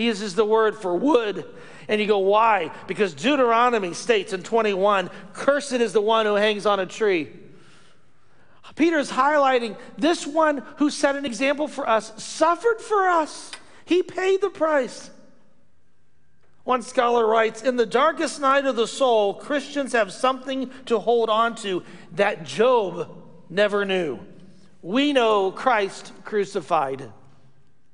He 0.00 0.06
uses 0.06 0.34
the 0.34 0.46
word 0.46 0.78
for 0.78 0.96
wood. 0.96 1.44
And 1.86 2.00
you 2.00 2.06
go, 2.06 2.20
why? 2.20 2.70
Because 2.86 3.12
Deuteronomy 3.12 3.92
states 3.92 4.32
in 4.32 4.42
21 4.42 5.10
Cursed 5.34 5.74
is 5.74 5.92
the 5.92 6.00
one 6.00 6.24
who 6.24 6.36
hangs 6.36 6.64
on 6.64 6.80
a 6.80 6.86
tree. 6.86 7.28
Peter 8.76 8.98
is 8.98 9.10
highlighting 9.10 9.76
this 9.98 10.26
one 10.26 10.62
who 10.78 10.88
set 10.88 11.16
an 11.16 11.26
example 11.26 11.68
for 11.68 11.86
us, 11.86 12.14
suffered 12.16 12.80
for 12.80 13.08
us. 13.08 13.50
He 13.84 14.02
paid 14.02 14.40
the 14.40 14.48
price. 14.48 15.10
One 16.64 16.80
scholar 16.80 17.26
writes 17.26 17.60
In 17.60 17.76
the 17.76 17.84
darkest 17.84 18.40
night 18.40 18.64
of 18.64 18.76
the 18.76 18.88
soul, 18.88 19.34
Christians 19.34 19.92
have 19.92 20.14
something 20.14 20.70
to 20.86 20.98
hold 20.98 21.28
on 21.28 21.56
to 21.56 21.82
that 22.12 22.44
Job 22.44 23.22
never 23.50 23.84
knew. 23.84 24.18
We 24.80 25.12
know 25.12 25.52
Christ 25.52 26.14
crucified. 26.24 27.12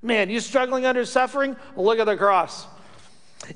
Man, 0.06 0.30
you 0.30 0.38
struggling 0.38 0.86
under 0.86 1.04
suffering? 1.04 1.56
Look 1.74 1.98
at 1.98 2.04
the 2.04 2.16
cross. 2.16 2.64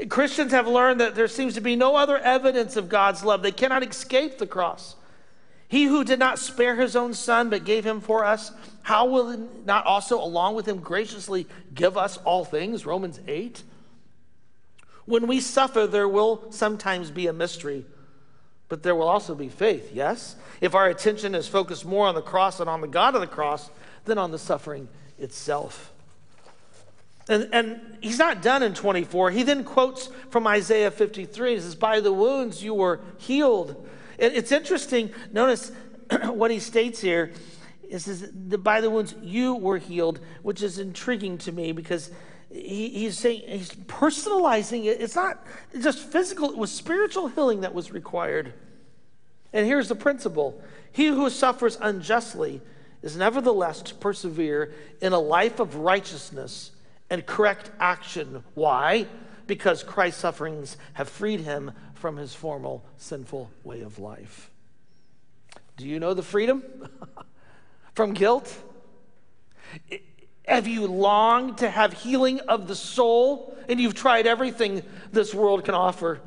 Christians 0.08 0.50
have 0.50 0.66
learned 0.66 1.00
that 1.00 1.14
there 1.14 1.28
seems 1.28 1.54
to 1.54 1.60
be 1.60 1.76
no 1.76 1.94
other 1.94 2.18
evidence 2.18 2.74
of 2.74 2.88
God's 2.88 3.22
love. 3.22 3.42
They 3.42 3.52
cannot 3.52 3.88
escape 3.88 4.38
the 4.38 4.48
cross. 4.48 4.96
He 5.68 5.84
who 5.84 6.02
did 6.02 6.18
not 6.18 6.40
spare 6.40 6.74
his 6.74 6.96
own 6.96 7.14
son 7.14 7.50
but 7.50 7.64
gave 7.64 7.86
him 7.86 8.00
for 8.00 8.24
us, 8.24 8.50
how 8.82 9.06
will 9.06 9.30
it 9.30 9.64
not 9.64 9.86
also, 9.86 10.20
along 10.20 10.56
with 10.56 10.66
him, 10.66 10.78
graciously 10.78 11.46
give 11.72 11.96
us 11.96 12.16
all 12.18 12.44
things? 12.44 12.84
Romans 12.84 13.20
8. 13.28 13.62
When 15.04 15.28
we 15.28 15.38
suffer, 15.38 15.86
there 15.86 16.08
will 16.08 16.50
sometimes 16.50 17.12
be 17.12 17.28
a 17.28 17.32
mystery, 17.32 17.86
but 18.68 18.82
there 18.82 18.96
will 18.96 19.08
also 19.08 19.36
be 19.36 19.48
faith, 19.48 19.92
yes? 19.94 20.34
If 20.60 20.74
our 20.74 20.88
attention 20.88 21.36
is 21.36 21.46
focused 21.46 21.86
more 21.86 22.08
on 22.08 22.16
the 22.16 22.22
cross 22.22 22.58
and 22.58 22.68
on 22.68 22.80
the 22.80 22.88
God 22.88 23.14
of 23.14 23.20
the 23.20 23.28
cross 23.28 23.70
than 24.04 24.18
on 24.18 24.32
the 24.32 24.38
suffering 24.38 24.88
itself. 25.16 25.92
And, 27.30 27.48
and 27.52 27.80
he's 28.00 28.18
not 28.18 28.42
done 28.42 28.64
in 28.64 28.74
24. 28.74 29.30
He 29.30 29.44
then 29.44 29.62
quotes 29.62 30.10
from 30.30 30.48
Isaiah 30.48 30.90
53. 30.90 31.54
He 31.54 31.60
says, 31.60 31.76
By 31.76 32.00
the 32.00 32.12
wounds 32.12 32.62
you 32.62 32.74
were 32.74 33.00
healed. 33.18 33.86
And 34.18 34.34
it's 34.34 34.50
interesting, 34.50 35.14
notice 35.32 35.70
what 36.24 36.50
he 36.50 36.58
states 36.58 37.00
here. 37.00 37.30
It 37.88 38.00
says, 38.00 38.26
By 38.32 38.80
the 38.80 38.90
wounds 38.90 39.14
you 39.22 39.54
were 39.54 39.78
healed, 39.78 40.18
which 40.42 40.60
is 40.60 40.80
intriguing 40.80 41.38
to 41.38 41.52
me 41.52 41.70
because 41.70 42.10
he, 42.50 42.88
he's 42.88 43.16
saying, 43.16 43.42
he's 43.46 43.70
personalizing 43.70 44.86
it. 44.86 45.00
It's 45.00 45.14
not 45.14 45.46
just 45.80 46.00
physical, 46.00 46.50
it 46.50 46.56
was 46.56 46.72
spiritual 46.72 47.28
healing 47.28 47.60
that 47.60 47.72
was 47.72 47.92
required. 47.92 48.54
And 49.52 49.68
here's 49.68 49.88
the 49.88 49.94
principle 49.94 50.60
He 50.90 51.06
who 51.06 51.30
suffers 51.30 51.78
unjustly 51.80 52.60
is 53.02 53.16
nevertheless 53.16 53.82
to 53.82 53.94
persevere 53.94 54.74
in 55.00 55.12
a 55.12 55.20
life 55.20 55.60
of 55.60 55.76
righteousness 55.76 56.72
and 57.10 57.26
correct 57.26 57.70
action. 57.80 58.44
Why? 58.54 59.06
Because 59.46 59.82
Christ's 59.82 60.20
sufferings 60.20 60.76
have 60.94 61.08
freed 61.08 61.40
him 61.40 61.72
from 61.94 62.16
his 62.16 62.34
formal 62.34 62.84
sinful 62.96 63.50
way 63.64 63.82
of 63.82 63.98
life. 63.98 64.50
Do 65.76 65.86
you 65.86 65.98
know 65.98 66.14
the 66.14 66.22
freedom 66.22 66.62
from 67.94 68.14
guilt? 68.14 68.56
Have 70.46 70.66
you 70.66 70.86
longed 70.86 71.58
to 71.58 71.68
have 71.68 71.92
healing 71.92 72.40
of 72.40 72.68
the 72.68 72.74
soul 72.76 73.56
and 73.68 73.80
you've 73.80 73.94
tried 73.94 74.26
everything 74.26 74.82
this 75.12 75.34
world 75.34 75.64
can 75.64 75.74
offer? 75.74 76.20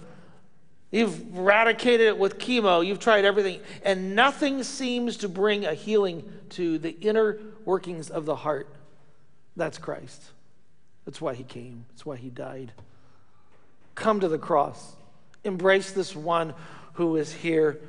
You've 0.92 1.36
eradicated 1.36 2.08
it 2.08 2.18
with 2.20 2.38
chemo, 2.38 2.86
you've 2.86 3.00
tried 3.00 3.26
everything, 3.26 3.62
and 3.84 4.16
nothing 4.16 4.62
seems 4.62 5.18
to 5.18 5.30
bring 5.30 5.66
a 5.66 5.74
healing 5.74 6.32
to 6.50 6.78
the 6.78 6.92
inner 7.02 7.40
workings 7.66 8.12
of 8.12 8.26
the 8.26 8.36
heart. 8.36 8.70
That's 9.56 9.80
Christ. 9.80 10.22
That's 11.06 11.20
why 11.20 11.34
he 11.34 11.44
came, 11.44 11.86
that's 11.90 12.06
why 12.06 12.18
he 12.18 12.30
died. 12.30 12.72
Come 13.96 14.20
to 14.22 14.28
the 14.28 14.38
cross. 14.38 14.96
Embrace 15.44 15.92
this 15.92 16.16
one 16.16 16.54
who 16.94 17.18
is 17.18 17.32
here, 17.32 17.82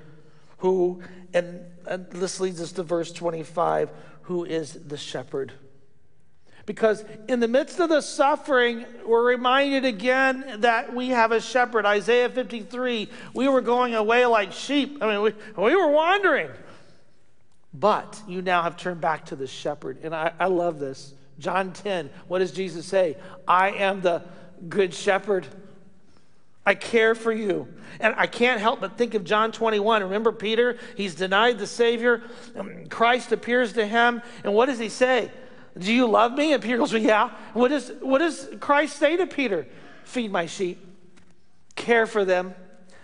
who, 0.58 1.02
and, 1.32 1.60
and 1.86 2.10
this 2.10 2.40
leads 2.40 2.60
us 2.60 2.72
to 2.72 2.82
verse 2.82 3.12
25, 3.12 3.90
who 4.22 4.44
is 4.44 4.72
the 4.72 4.96
shepherd. 4.96 5.52
Because 6.66 7.04
in 7.28 7.40
the 7.40 7.48
midst 7.48 7.78
of 7.78 7.90
the 7.90 8.00
suffering, 8.00 8.86
we're 9.06 9.24
reminded 9.24 9.84
again 9.84 10.60
that 10.60 10.94
we 10.94 11.08
have 11.08 11.30
a 11.30 11.40
shepherd. 11.40 11.84
Isaiah 11.84 12.30
53, 12.30 13.08
we 13.34 13.48
were 13.48 13.60
going 13.60 13.94
away 13.94 14.24
like 14.24 14.52
sheep. 14.52 14.98
I 15.02 15.12
mean, 15.12 15.22
we, 15.22 15.32
we 15.62 15.76
were 15.76 15.90
wandering. 15.90 16.48
But 17.74 18.22
you 18.26 18.40
now 18.40 18.62
have 18.62 18.76
turned 18.76 19.00
back 19.00 19.26
to 19.26 19.36
the 19.36 19.46
shepherd. 19.46 19.98
And 20.02 20.14
I, 20.14 20.32
I 20.38 20.46
love 20.46 20.78
this. 20.78 21.12
John 21.38 21.72
10, 21.72 22.10
what 22.28 22.38
does 22.38 22.52
Jesus 22.52 22.86
say? 22.86 23.16
I 23.46 23.70
am 23.70 24.00
the 24.00 24.22
good 24.68 24.94
shepherd. 24.94 25.46
I 26.66 26.74
care 26.74 27.14
for 27.14 27.32
you. 27.32 27.68
And 28.00 28.14
I 28.16 28.26
can't 28.26 28.60
help 28.60 28.80
but 28.80 28.96
think 28.96 29.14
of 29.14 29.24
John 29.24 29.52
21. 29.52 30.02
Remember 30.02 30.32
Peter? 30.32 30.78
He's 30.96 31.14
denied 31.14 31.58
the 31.58 31.66
Savior. 31.66 32.22
Um, 32.56 32.86
Christ 32.86 33.32
appears 33.32 33.74
to 33.74 33.86
him. 33.86 34.22
And 34.42 34.54
what 34.54 34.66
does 34.66 34.78
he 34.78 34.88
say? 34.88 35.30
Do 35.76 35.92
you 35.92 36.06
love 36.06 36.32
me? 36.32 36.52
And 36.52 36.62
Peter 36.62 36.78
goes, 36.78 36.92
well, 36.92 37.02
Yeah. 37.02 37.30
What, 37.52 37.72
is, 37.72 37.92
what 38.00 38.18
does 38.18 38.48
Christ 38.60 38.96
say 38.96 39.16
to 39.16 39.26
Peter? 39.26 39.66
Feed 40.04 40.30
my 40.30 40.46
sheep, 40.46 40.78
care 41.76 42.06
for 42.06 42.24
them. 42.24 42.54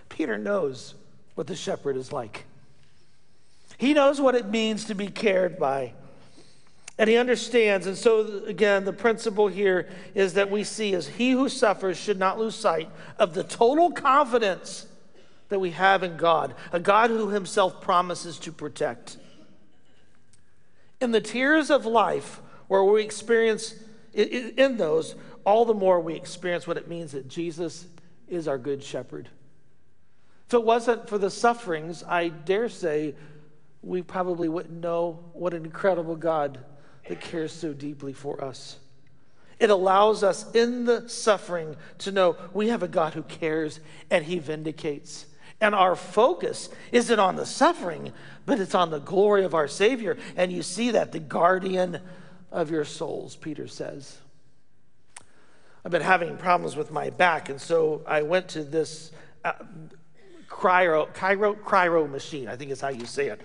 Peter 0.09 0.39
knows 0.39 0.95
what 1.35 1.47
the 1.47 1.57
shepherd 1.57 1.97
is 1.97 2.13
like. 2.13 2.45
He 3.79 3.95
knows 3.95 4.21
what 4.21 4.35
it 4.35 4.47
means 4.47 4.85
to 4.87 4.95
be 4.95 5.09
cared 5.09 5.59
by. 5.59 5.95
And 7.01 7.09
he 7.09 7.17
understands. 7.17 7.87
And 7.87 7.97
so, 7.97 8.43
again, 8.45 8.85
the 8.85 8.93
principle 8.93 9.49
here 9.49 9.89
is 10.15 10.35
that 10.35 10.51
we 10.51 10.65
see 10.65 10.93
is 10.93 11.09
he 11.09 11.31
who 11.31 11.49
suffers 11.49 11.97
should 11.97 12.19
not 12.19 12.39
lose 12.39 12.55
sight 12.55 12.91
of 13.19 13.33
the 13.33 13.43
total 13.43 13.91
confidence 13.91 14.87
that 15.49 15.61
we 15.61 15.71
have 15.71 16.03
in 16.03 16.19
God, 16.19 16.55
a 16.73 16.79
God 16.79 17.09
who 17.09 17.31
himself 17.31 17.81
promises 17.81 18.39
to 18.41 18.53
protect. 18.53 19.17
In 21.01 21.11
the 21.11 21.23
tears 21.23 21.71
of 21.71 21.87
life, 21.87 22.43
where 22.69 22.85
we 22.85 23.03
experience, 23.03 23.77
in 24.13 24.77
those, 24.77 25.15
all 25.47 25.65
the 25.65 25.73
more 25.73 26.01
we 26.01 26.15
experience 26.15 26.67
what 26.67 26.77
it 26.77 26.87
means 26.87 27.13
that 27.13 27.29
Jesus 27.29 27.87
is 28.29 28.47
our 28.47 28.59
good 28.59 28.83
shepherd. 28.83 29.31
If 30.49 30.53
it 30.53 30.65
wasn't 30.65 31.09
for 31.09 31.17
the 31.17 31.31
sufferings, 31.31 32.05
I 32.07 32.29
dare 32.29 32.69
say 32.69 33.15
we 33.81 34.03
probably 34.03 34.51
wouldn't 34.51 34.79
know 34.79 35.25
what 35.33 35.55
an 35.55 35.65
incredible 35.65 36.15
God 36.15 36.63
that 37.09 37.21
cares 37.21 37.53
so 37.53 37.73
deeply 37.73 38.13
for 38.13 38.43
us. 38.43 38.79
It 39.59 39.69
allows 39.69 40.23
us 40.23 40.51
in 40.55 40.87
the 40.87 41.09
suffering 41.09 41.77
to 41.99 42.13
know 42.13 42.37
we 42.55 42.69
have 42.69 42.83
a 42.83 42.89
God 42.89 43.13
who 43.13 43.23
cares 43.23 43.81
and 44.11 44.25
he 44.25 44.39
vindicates. 44.39 45.27
And 45.61 45.75
our 45.75 45.95
focus 45.95 46.71
isn't 46.91 47.19
on 47.21 47.37
the 47.37 47.45
suffering, 47.45 48.13
but 48.47 48.59
it's 48.59 48.75
on 48.75 48.91
the 48.91 49.01
glory 49.01 49.45
of 49.45 49.55
our 49.55 49.69
Savior. 49.69 50.17
And 50.35 50.51
you 50.51 50.63
see 50.63 50.93
that, 50.93 51.13
the 51.13 51.21
guardian 51.21 52.01
of 52.51 52.71
your 52.71 52.87
souls, 52.87 53.37
Peter 53.37 53.69
says. 53.69 54.17
I've 55.85 55.93
been 55.93 56.01
having 56.01 56.39
problems 56.39 56.77
with 56.77 56.91
my 56.91 57.11
back, 57.11 57.51
and 57.51 57.61
so 57.61 58.03
I 58.07 58.23
went 58.23 58.49
to 58.51 58.65
this 58.65 59.13
uh, 59.45 59.53
cryo, 60.49 61.13
cryo, 61.13 61.59
cryo 61.59 62.11
machine, 62.11 62.49
I 62.49 62.57
think 62.57 62.71
is 62.71 62.81
how 62.81 62.89
you 62.89 63.05
say 63.07 63.29
it 63.29 63.41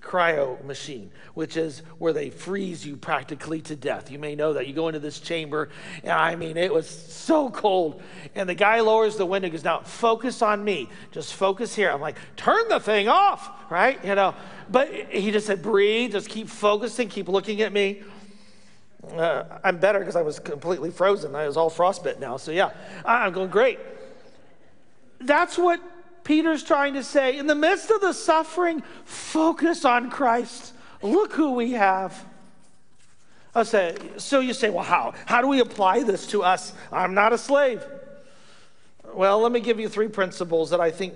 cryo 0.00 0.62
machine, 0.64 1.10
which 1.34 1.56
is 1.56 1.82
where 1.98 2.12
they 2.12 2.30
freeze 2.30 2.86
you 2.86 2.96
practically 2.96 3.60
to 3.62 3.76
death. 3.76 4.10
You 4.10 4.18
may 4.18 4.34
know 4.34 4.52
that. 4.52 4.66
You 4.66 4.72
go 4.72 4.88
into 4.88 5.00
this 5.00 5.20
chamber, 5.20 5.70
and 6.02 6.12
I 6.12 6.36
mean, 6.36 6.56
it 6.56 6.72
was 6.72 6.88
so 6.88 7.50
cold. 7.50 8.02
And 8.34 8.48
the 8.48 8.54
guy 8.54 8.80
lowers 8.80 9.16
the 9.16 9.26
window, 9.26 9.48
goes, 9.48 9.64
Now 9.64 9.80
focus 9.80 10.42
on 10.42 10.64
me. 10.64 10.88
Just 11.10 11.34
focus 11.34 11.74
here. 11.74 11.90
I'm 11.90 12.00
like, 12.00 12.16
Turn 12.36 12.68
the 12.68 12.80
thing 12.80 13.08
off, 13.08 13.50
right? 13.70 14.02
You 14.04 14.14
know, 14.14 14.34
but 14.70 14.92
he 14.92 15.30
just 15.30 15.46
said, 15.46 15.62
Breathe, 15.62 16.12
just 16.12 16.28
keep 16.28 16.48
focusing, 16.48 17.08
keep 17.08 17.28
looking 17.28 17.60
at 17.62 17.72
me. 17.72 18.02
Uh, 19.12 19.44
I'm 19.64 19.78
better 19.78 19.98
because 20.00 20.16
I 20.16 20.22
was 20.22 20.38
completely 20.38 20.90
frozen. 20.90 21.34
I 21.34 21.46
was 21.46 21.56
all 21.56 21.70
frostbit 21.70 22.18
now. 22.18 22.36
So, 22.36 22.50
yeah, 22.50 22.70
I'm 23.04 23.32
going 23.32 23.50
great. 23.50 23.78
That's 25.20 25.56
what 25.56 25.80
Peter's 26.28 26.62
trying 26.62 26.92
to 26.92 27.02
say 27.02 27.38
in 27.38 27.46
the 27.46 27.54
midst 27.54 27.90
of 27.90 28.02
the 28.02 28.12
suffering, 28.12 28.82
focus 29.06 29.86
on 29.86 30.10
Christ. 30.10 30.74
Look 31.00 31.32
who 31.32 31.52
we 31.52 31.72
have. 31.72 32.22
I 33.54 33.62
say, 33.62 33.96
so 34.18 34.40
you 34.40 34.52
say, 34.52 34.68
well, 34.68 34.84
how? 34.84 35.14
How 35.24 35.40
do 35.40 35.48
we 35.48 35.60
apply 35.60 36.02
this 36.02 36.26
to 36.26 36.42
us? 36.42 36.74
I'm 36.92 37.14
not 37.14 37.32
a 37.32 37.38
slave. 37.38 37.82
Well, 39.14 39.40
let 39.40 39.52
me 39.52 39.60
give 39.60 39.80
you 39.80 39.88
three 39.88 40.08
principles 40.08 40.68
that 40.68 40.82
I 40.82 40.90
think 40.90 41.14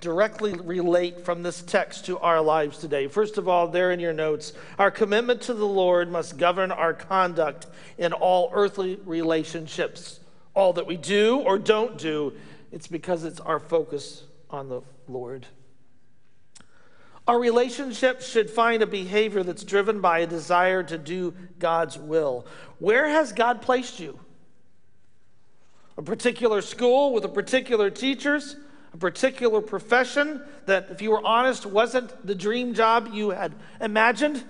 directly 0.00 0.54
relate 0.54 1.22
from 1.22 1.42
this 1.42 1.60
text 1.60 2.06
to 2.06 2.18
our 2.20 2.40
lives 2.40 2.78
today. 2.78 3.08
First 3.08 3.36
of 3.36 3.46
all, 3.46 3.68
there 3.68 3.92
in 3.92 4.00
your 4.00 4.14
notes, 4.14 4.54
our 4.78 4.90
commitment 4.90 5.42
to 5.42 5.52
the 5.52 5.66
Lord 5.66 6.10
must 6.10 6.38
govern 6.38 6.72
our 6.72 6.94
conduct 6.94 7.66
in 7.98 8.14
all 8.14 8.50
earthly 8.54 8.98
relationships. 9.04 10.18
All 10.54 10.72
that 10.72 10.86
we 10.86 10.96
do 10.96 11.40
or 11.40 11.58
don't 11.58 11.98
do, 11.98 12.32
it's 12.72 12.86
because 12.86 13.24
it's 13.24 13.40
our 13.40 13.58
focus 13.58 14.24
on 14.50 14.68
the 14.68 14.82
Lord. 15.08 15.46
Our 17.26 17.38
relationships 17.38 18.28
should 18.28 18.50
find 18.50 18.82
a 18.82 18.86
behavior 18.86 19.42
that's 19.42 19.62
driven 19.62 20.00
by 20.00 20.20
a 20.20 20.26
desire 20.26 20.82
to 20.82 20.98
do 20.98 21.34
God's 21.58 21.98
will. 21.98 22.46
Where 22.78 23.08
has 23.08 23.32
God 23.32 23.62
placed 23.62 24.00
you? 24.00 24.18
A 25.96 26.02
particular 26.02 26.62
school 26.62 27.12
with 27.12 27.24
a 27.24 27.28
particular 27.28 27.90
teachers, 27.90 28.56
a 28.92 28.96
particular 28.96 29.60
profession 29.60 30.42
that, 30.66 30.88
if 30.90 31.02
you 31.02 31.10
were 31.10 31.24
honest, 31.24 31.66
wasn't 31.66 32.26
the 32.26 32.34
dream 32.34 32.74
job 32.74 33.10
you 33.12 33.30
had 33.30 33.54
imagined, 33.80 34.42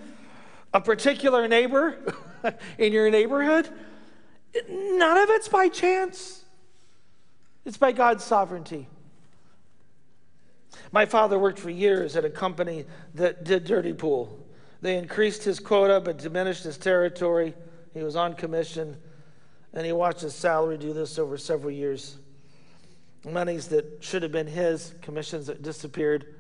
a 0.73 0.81
particular 0.81 1.49
neighbor 1.49 1.99
in 2.79 2.93
your 2.93 3.11
neighborhood. 3.11 3.69
None 4.69 5.19
of 5.19 5.29
it's 5.31 5.49
by 5.49 5.69
chance, 5.69 6.45
it's 7.65 7.77
by 7.77 7.93
God's 7.93 8.25
sovereignty. 8.25 8.89
My 10.93 11.07
father 11.07 11.39
worked 11.39 11.59
for 11.59 11.71
years 11.71 12.17
at 12.17 12.25
a 12.25 12.31
company 12.31 12.85
that 13.15 13.45
did 13.45 13.65
dirty 13.65 13.93
pool. 13.93 14.39
They 14.81 14.97
increased 14.97 15.45
his 15.45 15.61
quota 15.61 16.01
but 16.01 16.19
diminished 16.19 16.65
his 16.65 16.79
territory. 16.79 17.55
He 17.95 18.03
was 18.03 18.17
on 18.17 18.35
commission, 18.35 18.97
and 19.73 19.85
he 19.85 19.93
watched 19.93 20.21
his 20.21 20.35
salary 20.35 20.79
do 20.79 20.93
this 20.93 21.19
over 21.19 21.37
several 21.37 21.71
years. 21.71 22.19
Monies 23.25 23.69
that 23.69 24.03
should 24.03 24.23
have 24.23 24.33
been 24.33 24.47
his, 24.47 24.95
commissions 25.03 25.47
that 25.47 25.63
disappeared. 25.63 26.35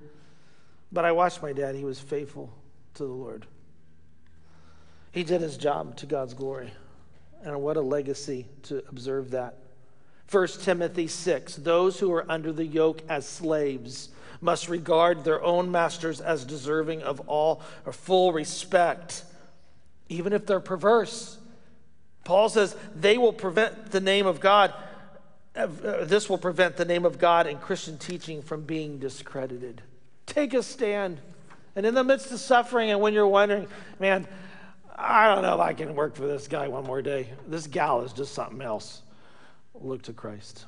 But 0.92 1.04
I 1.04 1.12
watched 1.12 1.42
my 1.42 1.52
dad. 1.52 1.74
He 1.74 1.84
was 1.84 2.00
faithful 2.00 2.52
to 2.94 3.04
the 3.04 3.12
Lord. 3.12 3.46
He 5.12 5.24
did 5.24 5.40
his 5.40 5.56
job 5.56 5.96
to 5.96 6.06
God's 6.06 6.34
glory. 6.34 6.72
And 7.42 7.60
what 7.62 7.76
a 7.76 7.80
legacy 7.80 8.46
to 8.64 8.82
observe 8.88 9.30
that. 9.32 9.58
1 10.30 10.46
Timothy 10.62 11.08
6 11.08 11.56
Those 11.56 11.98
who 11.98 12.12
are 12.12 12.30
under 12.30 12.52
the 12.52 12.64
yoke 12.64 13.02
as 13.08 13.26
slaves 13.26 14.10
must 14.40 14.68
regard 14.68 15.24
their 15.24 15.42
own 15.42 15.70
masters 15.70 16.20
as 16.20 16.44
deserving 16.44 17.02
of 17.02 17.20
all 17.28 17.62
or 17.84 17.92
full 17.92 18.32
respect, 18.32 19.24
even 20.08 20.32
if 20.32 20.46
they're 20.46 20.60
perverse. 20.60 21.38
Paul 22.24 22.48
says 22.48 22.76
they 22.94 23.18
will 23.18 23.32
prevent 23.32 23.90
the 23.90 24.00
name 24.00 24.26
of 24.26 24.40
God, 24.40 24.72
uh, 25.56 25.66
this 26.04 26.28
will 26.28 26.38
prevent 26.38 26.76
the 26.76 26.84
name 26.84 27.04
of 27.04 27.18
God 27.18 27.46
and 27.46 27.60
Christian 27.60 27.98
teaching 27.98 28.42
from 28.42 28.62
being 28.62 28.98
discredited. 28.98 29.82
Take 30.26 30.54
a 30.54 30.62
stand. 30.62 31.20
And 31.76 31.86
in 31.86 31.94
the 31.94 32.04
midst 32.04 32.30
of 32.32 32.40
suffering, 32.40 32.90
and 32.90 33.00
when 33.00 33.14
you're 33.14 33.26
wondering, 33.26 33.66
man, 33.98 34.26
I 34.96 35.32
don't 35.32 35.42
know 35.42 35.54
if 35.54 35.60
I 35.60 35.72
can 35.72 35.94
work 35.94 36.14
for 36.14 36.26
this 36.26 36.46
guy 36.46 36.68
one 36.68 36.84
more 36.84 37.02
day. 37.02 37.30
This 37.48 37.66
gal 37.66 38.02
is 38.02 38.12
just 38.12 38.34
something 38.34 38.60
else. 38.60 39.02
Look 39.74 40.02
to 40.02 40.12
Christ. 40.12 40.66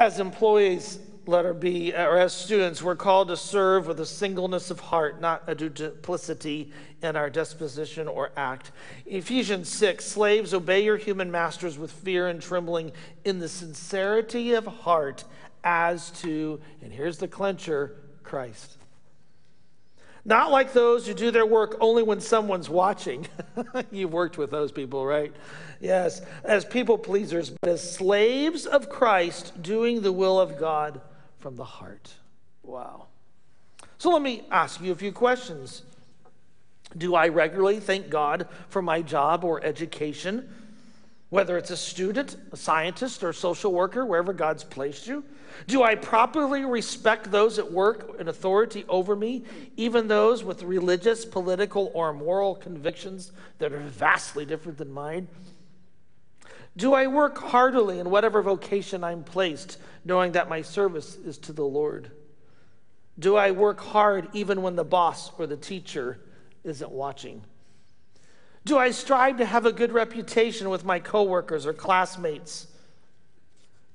As 0.00 0.20
employees, 0.20 1.00
let 1.26 1.38
letter 1.38 1.52
B, 1.52 1.92
or 1.92 2.18
as 2.18 2.32
students, 2.32 2.80
we're 2.80 2.94
called 2.94 3.26
to 3.28 3.36
serve 3.36 3.88
with 3.88 3.98
a 3.98 4.06
singleness 4.06 4.70
of 4.70 4.78
heart, 4.78 5.20
not 5.20 5.42
a 5.48 5.56
duplicity 5.56 6.70
in 7.02 7.16
our 7.16 7.28
disposition 7.28 8.06
or 8.06 8.30
act. 8.36 8.70
Ephesians 9.06 9.68
6 9.68 10.04
Slaves, 10.04 10.54
obey 10.54 10.84
your 10.84 10.98
human 10.98 11.32
masters 11.32 11.78
with 11.78 11.90
fear 11.90 12.28
and 12.28 12.40
trembling 12.40 12.92
in 13.24 13.40
the 13.40 13.48
sincerity 13.48 14.52
of 14.52 14.66
heart 14.66 15.24
as 15.64 16.12
to, 16.22 16.60
and 16.80 16.92
here's 16.92 17.18
the 17.18 17.26
clencher, 17.26 17.96
Christ. 18.22 18.77
Not 20.28 20.50
like 20.50 20.74
those 20.74 21.06
who 21.06 21.14
do 21.14 21.30
their 21.30 21.46
work 21.46 21.78
only 21.80 22.02
when 22.02 22.20
someone's 22.20 22.68
watching. 22.68 23.26
You've 23.90 24.12
worked 24.12 24.36
with 24.36 24.50
those 24.50 24.70
people, 24.70 25.06
right? 25.06 25.32
Yes, 25.80 26.20
as 26.44 26.66
people 26.66 26.98
pleasers, 26.98 27.48
but 27.48 27.70
as 27.70 27.92
slaves 27.92 28.66
of 28.66 28.90
Christ, 28.90 29.62
doing 29.62 30.02
the 30.02 30.12
will 30.12 30.38
of 30.38 30.58
God 30.58 31.00
from 31.38 31.56
the 31.56 31.64
heart. 31.64 32.12
Wow. 32.62 33.06
So 33.96 34.10
let 34.10 34.20
me 34.20 34.44
ask 34.50 34.82
you 34.82 34.92
a 34.92 34.96
few 34.96 35.12
questions. 35.12 35.80
Do 36.98 37.14
I 37.14 37.28
regularly 37.28 37.80
thank 37.80 38.10
God 38.10 38.48
for 38.68 38.82
my 38.82 39.00
job 39.00 39.44
or 39.44 39.64
education? 39.64 40.46
Whether 41.30 41.56
it's 41.56 41.70
a 41.70 41.76
student, 41.76 42.36
a 42.52 42.56
scientist, 42.58 43.24
or 43.24 43.30
a 43.30 43.34
social 43.34 43.72
worker, 43.72 44.04
wherever 44.04 44.34
God's 44.34 44.62
placed 44.62 45.06
you? 45.06 45.24
Do 45.66 45.82
I 45.82 45.94
properly 45.94 46.64
respect 46.64 47.30
those 47.30 47.58
at 47.58 47.72
work 47.72 48.16
in 48.18 48.28
authority 48.28 48.84
over 48.88 49.16
me, 49.16 49.44
even 49.76 50.08
those 50.08 50.44
with 50.44 50.62
religious, 50.62 51.24
political, 51.24 51.90
or 51.94 52.12
moral 52.12 52.54
convictions 52.54 53.32
that 53.58 53.72
are 53.72 53.80
vastly 53.80 54.44
different 54.44 54.78
than 54.78 54.90
mine? 54.90 55.28
Do 56.76 56.94
I 56.94 57.08
work 57.08 57.38
heartily 57.38 57.98
in 57.98 58.08
whatever 58.10 58.40
vocation 58.40 59.02
I'm 59.02 59.24
placed, 59.24 59.78
knowing 60.04 60.32
that 60.32 60.48
my 60.48 60.62
service 60.62 61.16
is 61.16 61.36
to 61.38 61.52
the 61.52 61.64
Lord? 61.64 62.12
Do 63.18 63.34
I 63.36 63.50
work 63.50 63.80
hard 63.80 64.28
even 64.32 64.62
when 64.62 64.76
the 64.76 64.84
boss 64.84 65.32
or 65.38 65.46
the 65.46 65.56
teacher 65.56 66.20
isn't 66.62 66.90
watching? 66.90 67.42
Do 68.64 68.78
I 68.78 68.90
strive 68.92 69.38
to 69.38 69.46
have 69.46 69.66
a 69.66 69.72
good 69.72 69.92
reputation 69.92 70.68
with 70.68 70.84
my 70.84 71.00
coworkers 71.00 71.66
or 71.66 71.72
classmates? 71.72 72.68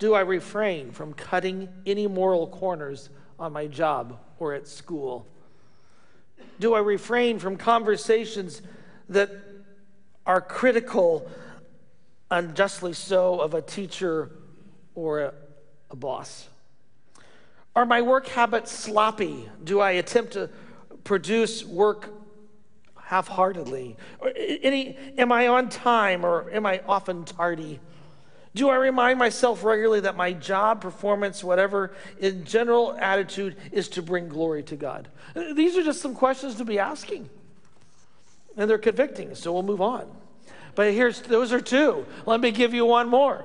Do 0.04 0.16
I 0.16 0.20
refrain 0.20 0.92
from 0.92 1.14
cutting 1.14 1.70
any 1.86 2.08
moral 2.08 2.46
corners 2.48 3.10
on 3.40 3.54
my 3.54 3.68
job 3.68 4.20
or 4.38 4.54
at 4.54 4.68
school? 4.68 5.26
Do 6.60 6.74
I 6.74 6.80
refrain 6.80 7.40
from 7.40 7.56
conversations 7.56 8.62
that 9.08 9.32
are 10.26 10.42
critical, 10.42 11.32
unjustly 12.30 12.92
so, 12.92 13.40
of 13.40 13.54
a 13.54 13.62
teacher 13.62 14.30
or 14.94 15.22
a, 15.22 15.34
a 15.90 15.96
boss? 15.96 16.50
Are 17.74 17.86
my 17.86 18.02
work 18.02 18.28
habits 18.28 18.74
sloppy? 18.74 19.48
Do 19.64 19.80
I 19.80 19.92
attempt 19.92 20.34
to 20.34 20.50
produce 21.06 21.64
work 21.64 22.10
half 23.02 23.30
heartedly? 23.30 23.96
Am 25.18 25.32
I 25.32 25.48
on 25.48 25.70
time 25.70 26.26
or 26.26 26.52
am 26.52 26.66
I 26.66 26.82
often 26.90 27.24
tardy? 27.24 27.80
Do 28.56 28.70
I 28.70 28.76
remind 28.76 29.18
myself 29.18 29.64
regularly 29.64 30.02
that 30.02 30.16
my 30.16 30.32
job, 30.32 30.82
performance, 30.82 31.44
whatever, 31.44 31.94
in 32.20 32.44
general 32.46 32.96
attitude 33.00 33.56
is 33.72 33.90
to 33.90 34.04
bring 34.04 34.28
glory 34.28 34.62
to 34.64 34.76
God? 34.76 35.08
These 35.56 35.76
are 35.76 35.84
just 35.84 36.02
some 36.02 36.14
questions 36.14 36.56
to 36.56 36.66
be 36.66 36.78
asking. 36.78 37.30
And 38.56 38.70
they're 38.70 38.78
convicting, 38.78 39.34
so 39.34 39.52
we'll 39.52 39.64
move 39.64 39.82
on. 39.82 40.08
But 40.76 40.94
here's 40.94 41.22
those 41.22 41.52
are 41.52 41.62
two. 41.62 42.06
Let 42.26 42.40
me 42.40 42.52
give 42.52 42.74
you 42.74 42.86
one 42.86 43.08
more. 43.08 43.44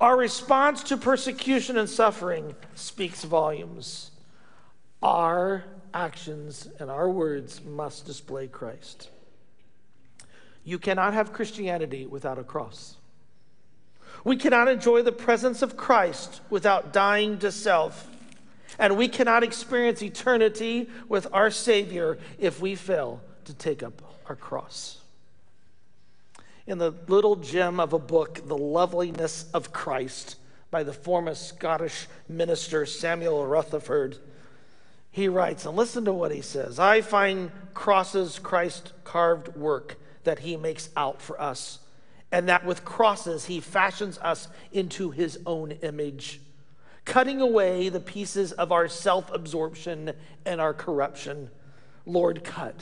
Our 0.00 0.16
response 0.16 0.82
to 0.84 0.96
persecution 0.96 1.76
and 1.76 1.88
suffering 1.88 2.54
speaks 2.74 3.24
volumes. 3.24 4.10
Our 5.02 5.64
actions 5.92 6.68
and 6.78 6.90
our 6.90 7.08
words 7.08 7.62
must 7.62 8.06
display 8.06 8.48
Christ. 8.48 9.10
You 10.64 10.78
cannot 10.78 11.12
have 11.12 11.32
Christianity 11.32 12.06
without 12.06 12.38
a 12.38 12.44
cross. 12.44 12.96
We 14.24 14.36
cannot 14.36 14.68
enjoy 14.68 15.02
the 15.02 15.12
presence 15.12 15.60
of 15.60 15.76
Christ 15.76 16.40
without 16.48 16.92
dying 16.92 17.38
to 17.40 17.52
self. 17.52 18.08
And 18.78 18.96
we 18.96 19.06
cannot 19.06 19.44
experience 19.44 20.02
eternity 20.02 20.88
with 21.08 21.28
our 21.32 21.50
Savior 21.50 22.18
if 22.38 22.60
we 22.60 22.74
fail 22.74 23.20
to 23.44 23.54
take 23.54 23.82
up 23.82 24.02
our 24.26 24.34
cross. 24.34 24.98
In 26.66 26.78
the 26.78 26.94
little 27.06 27.36
gem 27.36 27.78
of 27.78 27.92
a 27.92 27.98
book, 27.98 28.48
The 28.48 28.56
Loveliness 28.56 29.44
of 29.52 29.72
Christ, 29.72 30.36
by 30.70 30.82
the 30.82 30.94
former 30.94 31.34
Scottish 31.34 32.08
minister 32.26 32.86
Samuel 32.86 33.46
Rutherford, 33.46 34.16
he 35.10 35.28
writes, 35.28 35.66
and 35.66 35.76
listen 35.76 36.06
to 36.06 36.12
what 36.12 36.32
he 36.32 36.40
says 36.40 36.80
I 36.80 37.02
find 37.02 37.52
crosses 37.74 38.40
Christ 38.40 38.92
carved 39.04 39.54
work 39.54 39.96
that 40.24 40.40
he 40.40 40.56
makes 40.56 40.88
out 40.96 41.22
for 41.22 41.40
us 41.40 41.78
and 42.34 42.48
that 42.48 42.66
with 42.66 42.84
crosses 42.84 43.44
he 43.44 43.60
fashions 43.60 44.18
us 44.18 44.48
into 44.72 45.12
his 45.12 45.38
own 45.46 45.70
image, 45.70 46.40
cutting 47.04 47.40
away 47.40 47.88
the 47.88 48.00
pieces 48.00 48.50
of 48.50 48.72
our 48.72 48.88
self 48.88 49.32
absorption 49.32 50.12
and 50.44 50.60
our 50.60 50.74
corruption. 50.74 51.48
Lord, 52.04 52.42
cut. 52.42 52.74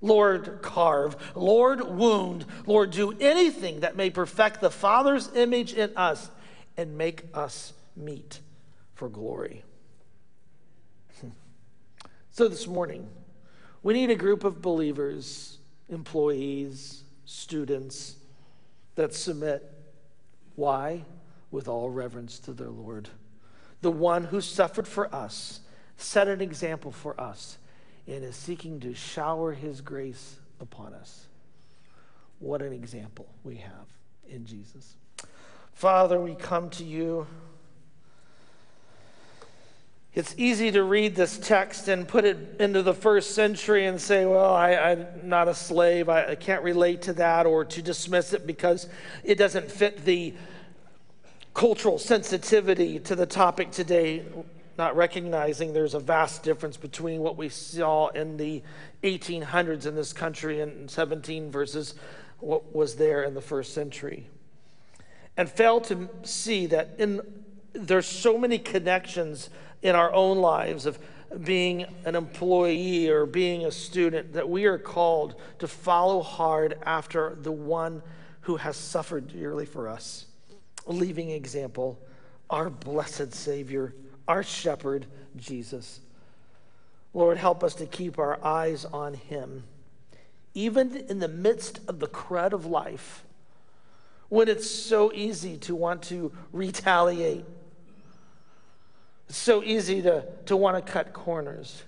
Lord, 0.00 0.60
carve. 0.62 1.16
Lord, 1.34 1.82
wound. 1.82 2.46
Lord, 2.64 2.92
do 2.92 3.14
anything 3.20 3.80
that 3.80 3.94
may 3.94 4.08
perfect 4.08 4.62
the 4.62 4.70
Father's 4.70 5.30
image 5.36 5.74
in 5.74 5.94
us 5.94 6.30
and 6.78 6.96
make 6.96 7.24
us 7.34 7.74
meet 7.94 8.40
for 8.94 9.10
glory. 9.10 9.64
So, 12.30 12.48
this 12.48 12.66
morning, 12.66 13.06
we 13.82 13.92
need 13.92 14.10
a 14.10 14.14
group 14.14 14.44
of 14.44 14.62
believers, 14.62 15.58
employees, 15.88 17.02
students, 17.26 18.16
that 18.96 19.14
submit. 19.14 19.62
Why? 20.56 21.04
With 21.50 21.68
all 21.68 21.88
reverence 21.90 22.38
to 22.40 22.52
their 22.52 22.68
Lord. 22.68 23.08
The 23.82 23.90
one 23.90 24.24
who 24.24 24.40
suffered 24.40 24.88
for 24.88 25.14
us, 25.14 25.60
set 25.96 26.28
an 26.28 26.40
example 26.40 26.90
for 26.90 27.18
us, 27.20 27.58
and 28.06 28.24
is 28.24 28.36
seeking 28.36 28.80
to 28.80 28.94
shower 28.94 29.52
his 29.52 29.80
grace 29.80 30.36
upon 30.60 30.92
us. 30.94 31.26
What 32.38 32.62
an 32.62 32.72
example 32.72 33.26
we 33.44 33.56
have 33.56 33.86
in 34.28 34.44
Jesus. 34.44 34.96
Father, 35.72 36.20
we 36.20 36.34
come 36.34 36.70
to 36.70 36.84
you. 36.84 37.26
It's 40.16 40.34
easy 40.38 40.70
to 40.70 40.82
read 40.82 41.14
this 41.14 41.36
text 41.36 41.88
and 41.88 42.08
put 42.08 42.24
it 42.24 42.56
into 42.58 42.82
the 42.82 42.94
first 42.94 43.34
century 43.34 43.84
and 43.84 44.00
say, 44.00 44.24
well, 44.24 44.54
I, 44.54 44.70
am 44.70 45.06
not 45.24 45.46
a 45.46 45.54
slave. 45.54 46.08
I, 46.08 46.28
I 46.28 46.34
can't 46.36 46.62
relate 46.62 47.02
to 47.02 47.12
that, 47.12 47.44
or 47.44 47.66
to 47.66 47.82
dismiss 47.82 48.32
it 48.32 48.46
because 48.46 48.88
it 49.24 49.34
doesn't 49.34 49.70
fit 49.70 50.06
the 50.06 50.32
cultural 51.52 51.98
sensitivity 51.98 52.98
to 53.00 53.14
the 53.14 53.26
topic 53.26 53.70
today, 53.70 54.24
not 54.78 54.96
recognizing 54.96 55.74
there's 55.74 55.92
a 55.92 56.00
vast 56.00 56.42
difference 56.42 56.78
between 56.78 57.20
what 57.20 57.36
we 57.36 57.50
saw 57.50 58.08
in 58.08 58.38
the 58.38 58.62
1800s 59.02 59.84
in 59.84 59.94
this 59.94 60.14
country 60.14 60.62
in 60.62 60.88
17 60.88 61.50
versus 61.50 61.94
what 62.38 62.74
was 62.74 62.94
there 62.94 63.22
in 63.22 63.34
the 63.34 63.42
first 63.42 63.74
century. 63.74 64.26
And 65.36 65.46
fail 65.46 65.78
to 65.82 66.08
see 66.22 66.64
that 66.68 66.94
in 66.96 67.20
there's 67.74 68.06
so 68.06 68.38
many 68.38 68.58
connections 68.58 69.50
in 69.86 69.94
our 69.94 70.12
own 70.12 70.38
lives 70.38 70.84
of 70.84 70.98
being 71.44 71.86
an 72.04 72.14
employee 72.14 73.08
or 73.08 73.26
being 73.26 73.66
a 73.66 73.70
student 73.70 74.32
that 74.32 74.48
we 74.48 74.64
are 74.64 74.78
called 74.78 75.34
to 75.58 75.68
follow 75.68 76.22
hard 76.22 76.78
after 76.84 77.36
the 77.40 77.52
one 77.52 78.02
who 78.42 78.56
has 78.56 78.76
suffered 78.76 79.28
dearly 79.28 79.66
for 79.66 79.88
us, 79.88 80.26
leaving 80.86 81.30
example, 81.30 82.00
our 82.48 82.70
blessed 82.70 83.32
Savior, 83.32 83.94
our 84.28 84.42
shepherd, 84.42 85.06
Jesus. 85.36 86.00
Lord, 87.12 87.38
help 87.38 87.64
us 87.64 87.74
to 87.76 87.86
keep 87.86 88.18
our 88.18 88.42
eyes 88.44 88.84
on 88.84 89.14
him, 89.14 89.64
even 90.54 90.96
in 91.08 91.18
the 91.18 91.28
midst 91.28 91.80
of 91.88 91.98
the 91.98 92.08
crud 92.08 92.52
of 92.52 92.66
life, 92.66 93.24
when 94.28 94.48
it's 94.48 94.68
so 94.68 95.12
easy 95.12 95.56
to 95.58 95.74
want 95.74 96.02
to 96.02 96.32
retaliate, 96.52 97.44
it's 99.28 99.38
so 99.38 99.62
easy 99.62 100.02
to, 100.02 100.24
to 100.46 100.56
want 100.56 100.84
to 100.84 100.92
cut 100.92 101.12
corners. 101.12 101.82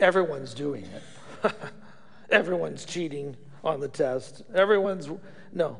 Everyone's 0.00 0.54
doing 0.54 0.84
it. 0.84 1.52
Everyone's 2.30 2.84
cheating 2.84 3.36
on 3.64 3.80
the 3.80 3.88
test. 3.88 4.42
Everyone's, 4.54 5.08
no, 5.52 5.78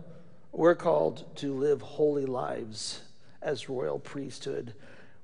we're 0.53 0.75
called 0.75 1.37
to 1.37 1.53
live 1.53 1.83
holy 1.83 2.27
lives 2.27 3.03
as 3.43 3.69
royal 3.69 3.99
priesthood, 3.99 4.75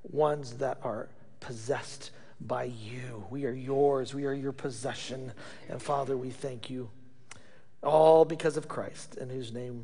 ones 0.03 0.55
that 0.55 0.78
are 0.82 1.09
possessed 1.41 2.11
by 2.41 2.64
you. 2.64 3.24
We 3.30 3.47
are 3.47 3.53
yours. 3.53 4.14
We 4.14 4.26
are 4.26 4.32
your 4.32 4.53
possession. 4.53 5.32
And 5.68 5.80
Father, 5.80 6.16
we 6.16 6.30
thank 6.30 6.70
you. 6.70 6.91
All 7.82 8.24
because 8.24 8.57
of 8.57 8.68
Christ, 8.68 9.16
in 9.16 9.28
whose 9.28 9.53
name 9.53 9.72